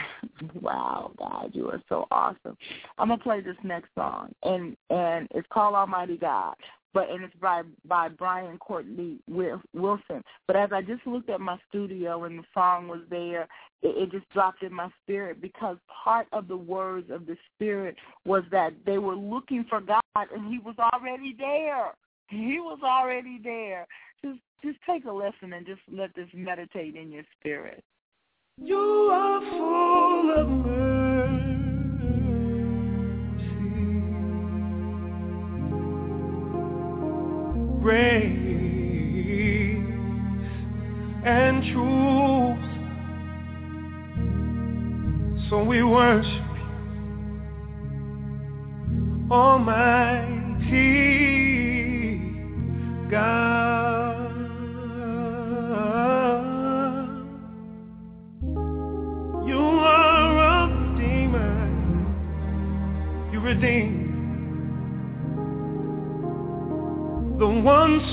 wow, 0.60 1.12
God, 1.18 1.50
you 1.52 1.68
are 1.70 1.82
so 1.88 2.06
awesome. 2.10 2.56
I'm 2.98 3.08
gonna 3.08 3.22
play 3.22 3.40
this 3.40 3.56
next 3.62 3.88
song, 3.94 4.32
and 4.42 4.76
and 4.90 5.28
it's 5.32 5.48
called 5.50 5.74
Almighty 5.74 6.16
God 6.16 6.54
but 6.92 7.10
and 7.10 7.22
it's 7.22 7.34
by 7.40 7.62
by 7.86 8.08
Brian 8.08 8.58
Courtney 8.58 9.18
Wilson. 9.28 10.22
But 10.46 10.56
as 10.56 10.70
I 10.72 10.82
just 10.82 11.06
looked 11.06 11.30
at 11.30 11.40
my 11.40 11.58
studio 11.68 12.24
and 12.24 12.38
the 12.38 12.44
song 12.52 12.88
was 12.88 13.00
there, 13.10 13.42
it, 13.82 13.96
it 13.96 14.10
just 14.10 14.28
dropped 14.30 14.62
in 14.62 14.72
my 14.72 14.88
spirit 15.02 15.40
because 15.40 15.76
part 16.04 16.26
of 16.32 16.48
the 16.48 16.56
words 16.56 17.10
of 17.10 17.26
the 17.26 17.36
spirit 17.54 17.96
was 18.24 18.42
that 18.50 18.72
they 18.86 18.98
were 18.98 19.16
looking 19.16 19.64
for 19.68 19.80
God 19.80 20.00
and 20.16 20.52
He 20.52 20.58
was 20.58 20.76
already 20.78 21.34
there. 21.38 21.92
He 22.28 22.60
was 22.60 22.78
already 22.84 23.40
there. 23.42 23.86
Just 24.24 24.40
just 24.62 24.78
take 24.86 25.04
a 25.04 25.12
listen 25.12 25.52
and 25.52 25.66
just 25.66 25.80
let 25.90 26.14
this 26.14 26.28
meditate 26.34 26.96
in 26.96 27.10
your 27.10 27.24
spirit. 27.38 27.82
You 28.58 28.76
are 29.12 29.40
full 29.40 30.34
of 30.38 30.48
mercy. 30.66 31.60
grace 37.80 38.36
and 41.24 41.62
truth. 41.72 42.58
So 45.48 45.64
we 45.64 45.82
worship 45.82 46.44
Almighty 49.30 50.60
God. 53.10 53.69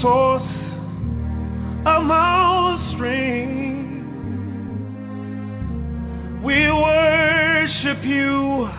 source 0.01 0.41
of 1.85 2.03
my 2.03 2.93
strength. 2.93 3.57
We 6.43 6.71
worship 6.71 8.03
you. 8.05 8.69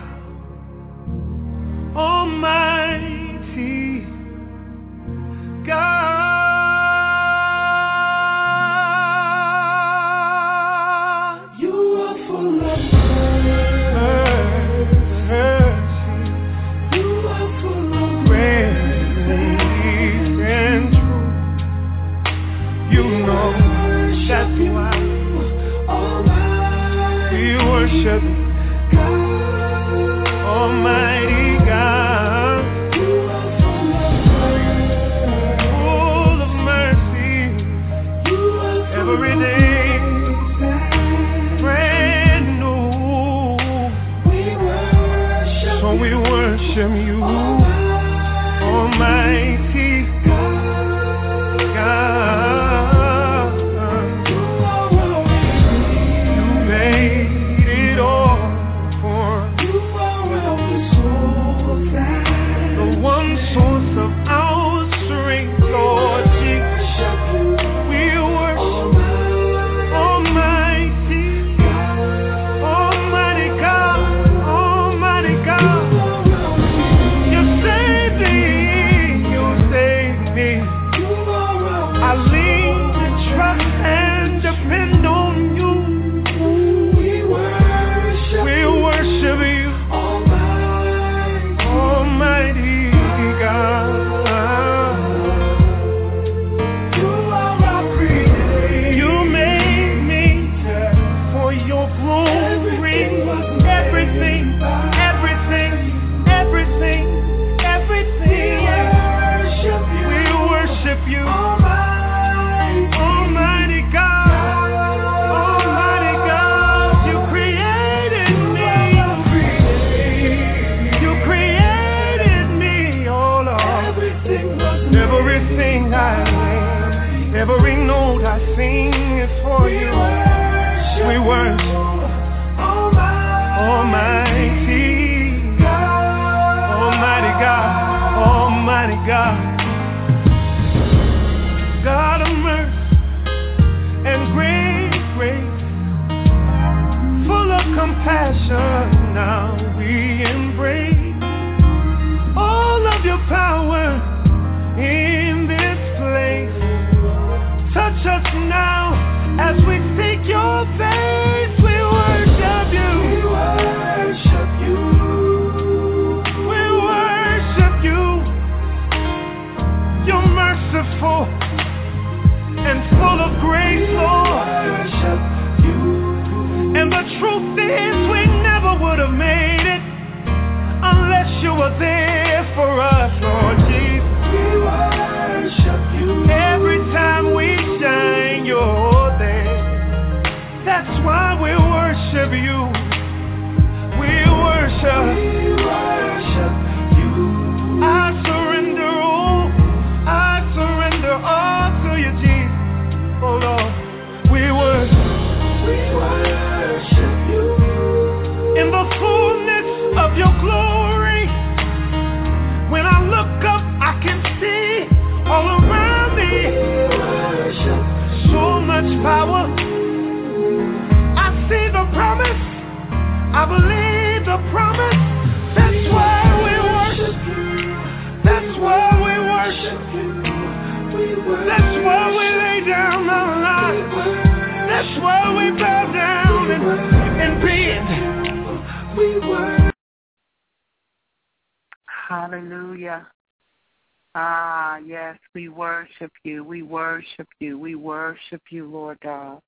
yes, 245.09 245.19
we 245.33 245.49
worship 245.49 246.11
you. 246.23 246.43
We 246.43 246.61
worship 246.61 247.27
you. 247.39 247.57
We 247.57 247.75
worship 247.75 248.41
you, 248.49 248.69
Lord 248.69 248.97
God. 249.01 249.41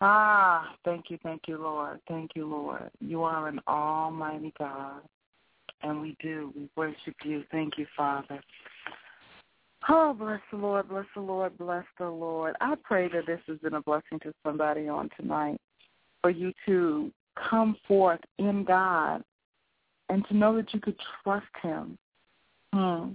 Ah, 0.00 0.74
thank 0.84 1.10
you, 1.10 1.18
thank 1.22 1.42
you, 1.46 1.58
Lord. 1.58 2.00
Thank 2.08 2.32
you, 2.34 2.46
Lord. 2.46 2.90
You 3.00 3.22
are 3.22 3.48
an 3.48 3.60
almighty 3.68 4.52
God. 4.58 5.02
And 5.82 6.00
we 6.00 6.16
do. 6.20 6.52
We 6.56 6.68
worship 6.76 7.14
you. 7.24 7.44
Thank 7.50 7.78
you, 7.78 7.86
Father. 7.96 8.40
Oh, 9.88 10.14
bless 10.16 10.40
the 10.50 10.58
Lord, 10.58 10.88
bless 10.88 11.06
the 11.14 11.20
Lord, 11.20 11.58
bless 11.58 11.84
the 11.98 12.08
Lord. 12.08 12.54
I 12.60 12.76
pray 12.84 13.08
that 13.08 13.26
this 13.26 13.40
has 13.48 13.58
been 13.58 13.74
a 13.74 13.82
blessing 13.82 14.20
to 14.22 14.32
somebody 14.44 14.88
on 14.88 15.10
tonight 15.18 15.58
for 16.20 16.30
you 16.30 16.52
to 16.66 17.10
come 17.50 17.76
forth 17.88 18.20
in 18.38 18.64
God 18.64 19.24
and 20.08 20.24
to 20.28 20.36
know 20.36 20.54
that 20.56 20.72
you 20.72 20.80
could 20.80 20.96
trust 21.24 21.46
him. 21.62 21.98
Hmm. 22.72 23.14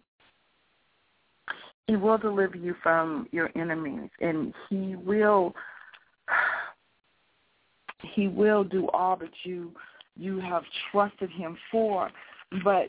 He 1.87 1.95
will 1.95 2.17
deliver 2.17 2.57
you 2.57 2.75
from 2.83 3.27
your 3.31 3.49
enemies, 3.55 4.09
and 4.19 4.53
He 4.69 4.95
will 4.95 5.55
He 8.13 8.27
will 8.27 8.63
do 8.63 8.89
all 8.89 9.15
that 9.17 9.31
you 9.43 9.71
you 10.15 10.39
have 10.39 10.63
trusted 10.91 11.29
Him 11.31 11.57
for. 11.71 12.11
But 12.63 12.87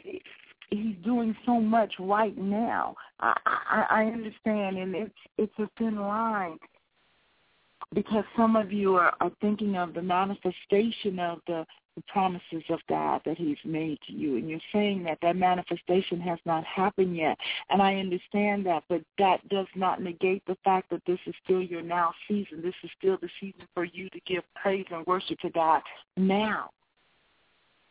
He's 0.71 0.97
doing 1.05 1.35
so 1.47 1.61
much 1.61 1.95
right 1.99 2.37
now. 2.37 2.95
I, 3.21 3.35
I, 3.47 3.87
I 3.91 4.05
understand, 4.07 4.79
and 4.79 4.95
it's 4.95 5.15
it's 5.39 5.59
a 5.59 5.69
thin 5.79 5.97
line 5.97 6.59
because 7.95 8.25
some 8.37 8.57
of 8.57 8.73
you 8.73 8.97
are, 8.97 9.15
are 9.21 9.33
thinking 9.41 9.77
of 9.77 9.95
the 9.95 10.03
manifestation 10.03 11.19
of 11.19 11.39
the 11.47 11.65
the 11.99 12.13
promises 12.13 12.63
of 12.71 12.79
God 12.89 13.21
that 13.25 13.37
he's 13.37 13.59
made 13.65 13.99
to 14.07 14.13
you. 14.13 14.37
And 14.37 14.49
you're 14.49 14.61
saying 14.73 15.03
that 15.05 15.19
that 15.23 15.37
manifestation 15.37 16.21
has 16.21 16.39
not 16.47 16.65
happened 16.65 17.17
yet. 17.17 17.37
And 17.71 17.83
I 17.83 17.97
understand 17.97 18.65
that, 18.67 18.85
but 18.89 19.03
that 19.19 19.47
does 19.49 19.67
not 19.75 20.01
negate 20.01 20.45
the 20.47 20.57
fact 20.63 20.91
that 20.91 21.03
this 21.07 21.19
is 21.27 21.35
still 21.45 21.63
your 21.63 21.83
now 21.83 22.13
season. 22.29 22.63
This 22.63 22.75
is 22.85 22.91
still 22.97 23.19
the 23.21 23.29
season 23.41 23.67
for 23.75 23.85
you 23.85 24.09
to 24.11 24.21
give 24.27 24.45
praise 24.55 24.87
and 24.93 25.05
worship 25.07 25.41
to 25.41 25.51
God 25.51 25.83
now 26.17 26.71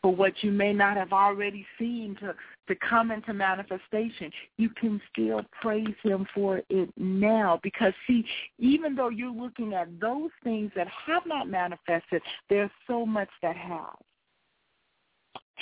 for 0.02 0.14
what 0.14 0.34
you 0.42 0.52
may 0.52 0.74
not 0.74 0.98
have 0.98 1.12
already 1.12 1.66
seen 1.80 2.16
to, 2.20 2.36
to 2.68 2.76
come 2.88 3.12
into 3.12 3.34
manifestation. 3.34 4.32
You 4.58 4.70
can 4.70 5.02
still 5.12 5.42
praise 5.62 5.96
him 6.04 6.28
for 6.34 6.62
it 6.70 6.90
now 6.98 7.60
because 7.64 7.94
see, 8.06 8.26
even 8.60 8.96
though 8.96 9.10
you're 9.10 9.32
looking 9.32 9.74
at 9.74 9.88
those 10.00 10.30
things 10.44 10.72
that 10.76 10.88
have 11.08 11.24
not 11.26 11.50
manifested, 11.50 12.22
there's 12.50 12.72
so 12.86 13.06
much 13.06 13.30
that 13.42 13.56
has. 13.56 13.96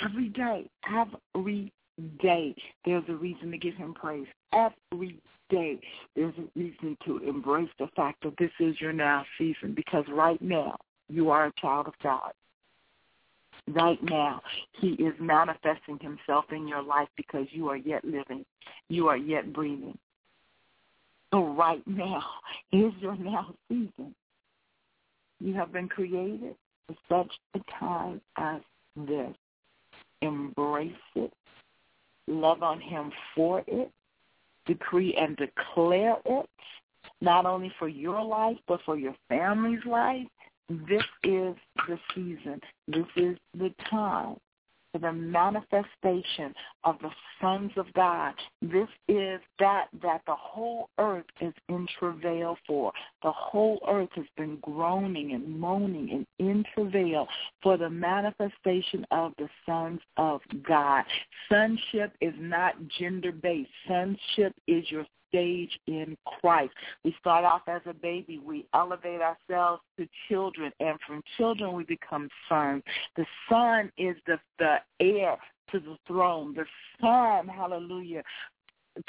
Every 0.04 0.28
day, 0.28 0.68
every 1.34 1.72
day, 2.22 2.54
there's 2.84 3.04
a 3.08 3.14
reason 3.14 3.50
to 3.50 3.58
give 3.58 3.74
him 3.74 3.94
praise. 3.94 4.26
Every 4.52 5.18
day, 5.48 5.80
there's 6.14 6.34
a 6.38 6.58
reason 6.58 6.98
to 7.06 7.18
embrace 7.26 7.70
the 7.78 7.88
fact 7.96 8.22
that 8.22 8.34
this 8.38 8.50
is 8.60 8.78
your 8.80 8.92
now 8.92 9.24
season 9.38 9.72
because 9.74 10.04
right 10.10 10.40
now, 10.42 10.76
you 11.08 11.30
are 11.30 11.46
a 11.46 11.52
child 11.60 11.86
of 11.86 11.94
God 12.02 12.32
right 13.68 14.02
now. 14.02 14.40
He 14.72 14.90
is 14.92 15.14
manifesting 15.20 15.98
himself 16.00 16.46
in 16.52 16.68
your 16.68 16.82
life 16.82 17.08
because 17.16 17.46
you 17.50 17.68
are 17.68 17.76
yet 17.76 18.04
living. 18.04 18.44
You 18.88 19.08
are 19.08 19.16
yet 19.16 19.52
breathing. 19.52 19.98
So 21.32 21.44
right 21.54 21.82
now 21.86 22.22
is 22.72 22.92
your 23.00 23.16
now 23.16 23.54
season. 23.68 24.14
You 25.40 25.54
have 25.54 25.72
been 25.72 25.88
created 25.88 26.54
for 26.86 26.96
such 27.08 27.32
a 27.54 27.78
time 27.78 28.20
as 28.36 28.60
this. 28.96 29.34
Embrace 30.22 30.92
it. 31.14 31.32
Love 32.26 32.62
on 32.62 32.80
him 32.80 33.12
for 33.34 33.62
it. 33.66 33.90
Decree 34.66 35.14
and 35.14 35.36
declare 35.36 36.16
it, 36.24 36.48
not 37.20 37.46
only 37.46 37.72
for 37.78 37.86
your 37.86 38.24
life, 38.24 38.56
but 38.66 38.80
for 38.84 38.96
your 38.96 39.14
family's 39.28 39.84
life 39.84 40.26
this 40.68 41.04
is 41.22 41.54
the 41.88 41.98
season. 42.14 42.60
This 42.88 43.06
is 43.16 43.36
the 43.56 43.72
time 43.88 44.36
for 44.92 44.98
the 44.98 45.12
manifestation 45.12 46.54
of 46.84 46.96
the 47.00 47.10
sons 47.40 47.70
of 47.76 47.92
God. 47.92 48.34
This 48.62 48.88
is 49.08 49.40
that 49.58 49.88
that 50.02 50.22
the 50.26 50.34
whole 50.34 50.88
earth 50.98 51.24
is 51.40 51.52
in 51.68 51.86
travail 51.98 52.56
for. 52.66 52.92
The 53.22 53.32
whole 53.32 53.78
earth 53.88 54.08
has 54.14 54.26
been 54.36 54.58
groaning 54.62 55.32
and 55.32 55.58
moaning 55.58 56.10
and 56.10 56.26
in 56.38 56.64
travail 56.74 57.28
for 57.62 57.76
the 57.76 57.90
manifestation 57.90 59.06
of 59.10 59.32
the 59.38 59.48
sons 59.66 60.00
of 60.16 60.40
God. 60.66 61.04
Sonship 61.50 62.12
is 62.20 62.34
not 62.38 62.74
gender-based. 62.98 63.70
Sonship 63.86 64.54
is 64.66 64.90
your 64.90 65.06
stage 65.28 65.78
in 65.86 66.16
Christ. 66.40 66.72
We 67.04 67.14
start 67.20 67.44
off 67.44 67.62
as 67.68 67.82
a 67.86 67.94
baby. 67.94 68.38
We 68.38 68.66
elevate 68.74 69.20
ourselves 69.20 69.82
to 69.98 70.06
children, 70.28 70.72
and 70.80 70.98
from 71.06 71.22
children 71.36 71.72
we 71.74 71.84
become 71.84 72.28
sons. 72.48 72.82
The 73.16 73.26
son 73.48 73.90
is 73.98 74.16
the, 74.26 74.38
the 74.58 74.76
heir 75.00 75.36
to 75.72 75.80
the 75.80 75.96
throne. 76.06 76.54
The 76.54 76.64
son, 77.00 77.48
hallelujah, 77.48 78.22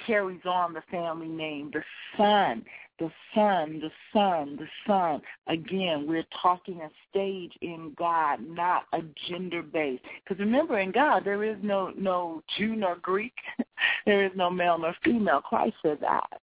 carries 0.05 0.45
on 0.45 0.73
the 0.73 0.83
family 0.91 1.27
name. 1.27 1.71
The 1.73 1.83
son, 2.17 2.65
the 2.99 3.11
son, 3.33 3.81
the 3.81 3.91
son, 4.13 4.57
the 4.57 4.67
son. 4.85 5.21
Again, 5.47 6.05
we're 6.07 6.25
talking 6.41 6.81
a 6.81 6.89
stage 7.09 7.53
in 7.61 7.93
God, 7.97 8.39
not 8.47 8.83
a 8.93 9.01
gender 9.29 9.61
base. 9.61 9.99
Because 10.23 10.39
remember, 10.39 10.79
in 10.79 10.91
God 10.91 11.23
there 11.23 11.43
is 11.43 11.57
no 11.61 11.91
no 11.97 12.41
Jew 12.57 12.75
nor 12.75 12.95
Greek, 12.97 13.33
there 14.05 14.25
is 14.25 14.31
no 14.35 14.49
male 14.49 14.77
nor 14.77 14.95
female. 15.03 15.41
Christ 15.41 15.75
said 15.81 15.99
that. 16.01 16.41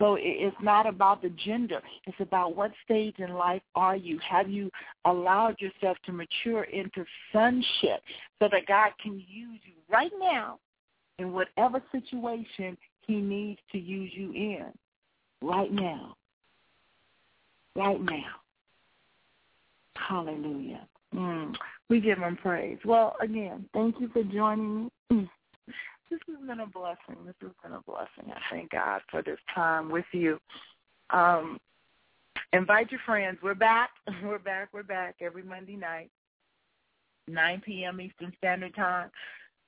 So 0.00 0.16
it's 0.18 0.56
not 0.60 0.88
about 0.88 1.22
the 1.22 1.30
gender. 1.30 1.80
It's 2.08 2.18
about 2.18 2.56
what 2.56 2.72
stage 2.84 3.14
in 3.18 3.34
life 3.34 3.62
are 3.76 3.94
you? 3.94 4.18
Have 4.28 4.50
you 4.50 4.68
allowed 5.04 5.60
yourself 5.60 5.96
to 6.06 6.12
mature 6.12 6.64
into 6.64 7.04
sonship 7.32 8.02
so 8.40 8.48
that 8.50 8.66
God 8.66 8.90
can 9.00 9.20
use 9.20 9.60
you 9.62 9.74
right 9.88 10.10
now 10.18 10.58
in 11.22 11.32
whatever 11.32 11.82
situation 11.92 12.76
he 13.06 13.16
needs 13.16 13.60
to 13.70 13.78
use 13.78 14.10
you 14.14 14.32
in 14.32 14.66
right 15.40 15.72
now. 15.72 16.16
Right 17.74 18.00
now. 18.00 18.40
Hallelujah. 19.96 20.86
Mm. 21.14 21.54
We 21.88 22.00
give 22.00 22.18
him 22.18 22.36
praise. 22.36 22.78
Well, 22.84 23.16
again, 23.22 23.66
thank 23.72 23.96
you 24.00 24.08
for 24.08 24.22
joining 24.24 24.90
me. 25.10 25.30
This 26.10 26.20
has 26.28 26.46
been 26.46 26.60
a 26.60 26.66
blessing. 26.66 27.24
This 27.24 27.34
has 27.40 27.52
been 27.62 27.72
a 27.72 27.80
blessing. 27.86 28.30
I 28.30 28.38
thank 28.50 28.72
God 28.72 29.00
for 29.10 29.22
this 29.22 29.38
time 29.54 29.90
with 29.90 30.04
you. 30.12 30.38
Um, 31.08 31.58
invite 32.52 32.90
your 32.90 33.00
friends. 33.06 33.38
We're 33.42 33.54
back. 33.54 33.88
We're 34.22 34.38
back. 34.38 34.68
We're 34.74 34.82
back 34.82 35.14
every 35.22 35.42
Monday 35.42 35.74
night, 35.74 36.10
9 37.28 37.62
p.m. 37.64 37.98
Eastern 37.98 38.30
Standard 38.36 38.74
Time 38.74 39.10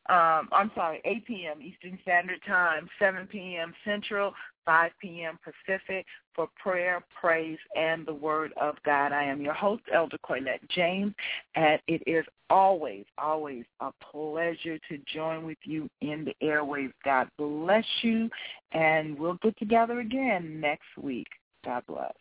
um, 0.09 0.49
I'm 0.53 0.71
sorry, 0.75 1.01
8 1.05 1.27
p.m. 1.27 1.63
Eastern 1.63 1.99
Standard 2.03 2.41
Time, 2.47 2.89
7 2.99 3.27
p.m. 3.27 3.73
Central, 3.85 4.35
5 4.67 4.91
p.m. 5.01 5.39
Pacific 5.43 6.05
for 6.35 6.49
prayer, 6.63 7.03
praise, 7.19 7.59
and 7.75 8.07
the 8.07 8.13
Word 8.15 8.53
of 8.61 8.77
God. 8.85 9.13
I 9.13 9.25
am 9.25 9.41
your 9.41 9.55
host, 9.55 9.83
Elder 9.93 10.19
Cornette 10.19 10.69
James, 10.69 11.15
and 11.55 11.81
it 11.89 12.03
is 12.07 12.25
always, 12.51 13.05
always 13.17 13.65
a 13.81 13.91
pleasure 14.13 14.79
to 14.89 14.99
join 15.13 15.47
with 15.47 15.59
you 15.65 15.89
in 16.03 16.25
the 16.25 16.35
airwaves. 16.43 16.93
God 17.05 17.29
bless 17.39 17.87
you, 18.03 18.29
and 18.73 19.19
we'll 19.19 19.39
get 19.43 19.59
together 19.59 20.01
again 20.01 20.61
next 20.61 20.89
week. 21.01 21.29
God 21.65 21.83
bless. 21.87 22.13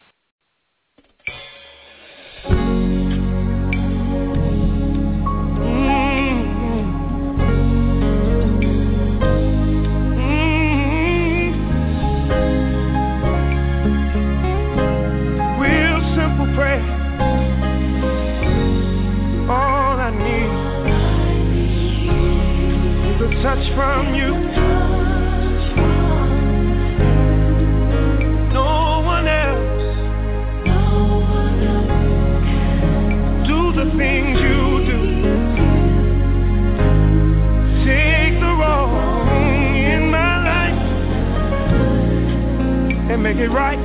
Touch 23.43 23.75
from 23.75 24.15
you. 24.15 24.33
No 28.53 29.01
one 29.03 29.27
else. 29.27 29.83
Do 33.45 33.73
the 33.73 33.91
things 33.97 34.39
you 34.39 34.85
do. 34.87 34.99
Take 37.83 38.39
the 38.39 38.53
wrong 38.61 39.27
in 39.91 40.09
my 40.09 40.35
life 40.47 40.81
and 43.11 43.21
make 43.21 43.39
it 43.39 43.49
right. 43.49 43.81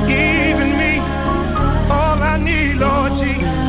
Forgiving 0.00 0.76
me 0.76 0.98
all 1.88 2.20
I 2.20 2.36
need, 2.42 2.78
Lord 2.78 3.12
Jesus 3.22 3.67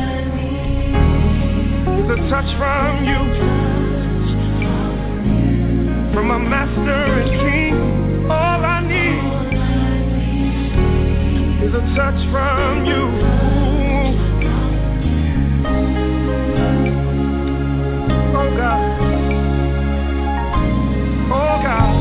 a 2.10 2.16
touch 2.28 2.50
from 2.58 3.04
you. 3.04 3.20
From 6.12 6.26
my 6.26 6.38
master 6.38 7.20
and 7.20 7.30
king, 7.40 7.74
all 8.28 8.64
I 8.64 8.80
need 8.82 9.22
is 11.64 11.72
a 11.72 11.80
touch 11.94 12.20
from 12.32 12.84
you. 12.84 13.02
Oh, 18.34 18.48
now 18.56 18.78
oh, 21.32 21.99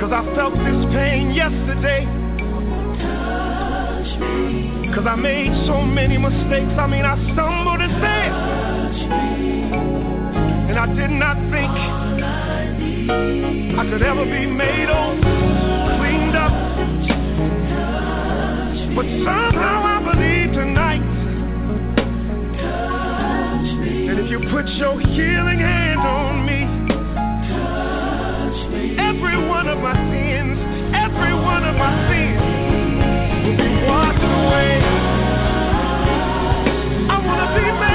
Cause 0.00 0.12
I 0.12 0.24
felt 0.34 0.54
this 0.54 0.80
pain 0.96 1.32
yesterday. 1.32 2.08
Cause 4.94 5.06
I 5.06 5.14
made 5.14 5.52
so 5.66 5.82
many 5.82 6.16
mistakes. 6.16 6.72
I 6.80 6.86
mean, 6.86 7.04
I 7.04 7.16
stumbled 7.34 7.80
and 7.82 7.92
fell. 8.00 8.34
And 10.70 10.78
I 10.78 10.86
did 10.96 11.10
not 11.10 11.36
think 11.52 11.70
I 13.76 13.84
could 13.90 14.02
ever 14.02 14.24
be 14.24 14.46
made 14.46 14.88
over, 14.88 15.20
cleaned 16.00 16.36
up. 16.36 16.52
But 18.96 19.04
somehow 19.04 19.84
I 19.84 20.00
believe 20.00 20.52
tonight 20.54 21.04
that 24.08 24.18
if 24.18 24.30
you 24.30 24.38
put 24.50 24.66
your 24.80 24.98
healing 24.98 25.58
hand 25.60 26.00
on 26.00 26.46
me, 26.46 26.59
every 29.22 29.36
one 29.48 29.68
of 29.68 29.78
my 29.80 29.92
sins, 30.10 30.58
every 30.96 31.34
one 31.34 31.62
of 31.62 31.76
my 31.76 31.92
sins 32.08 32.40
will 33.44 33.56
be 33.58 33.84
washed 33.84 34.24
away. 34.24 34.80
I 37.10 37.26
want 37.26 37.40
to 37.44 37.60
be 37.60 37.66
made 37.80 37.89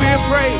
be 0.00 0.06
afraid. 0.06 0.59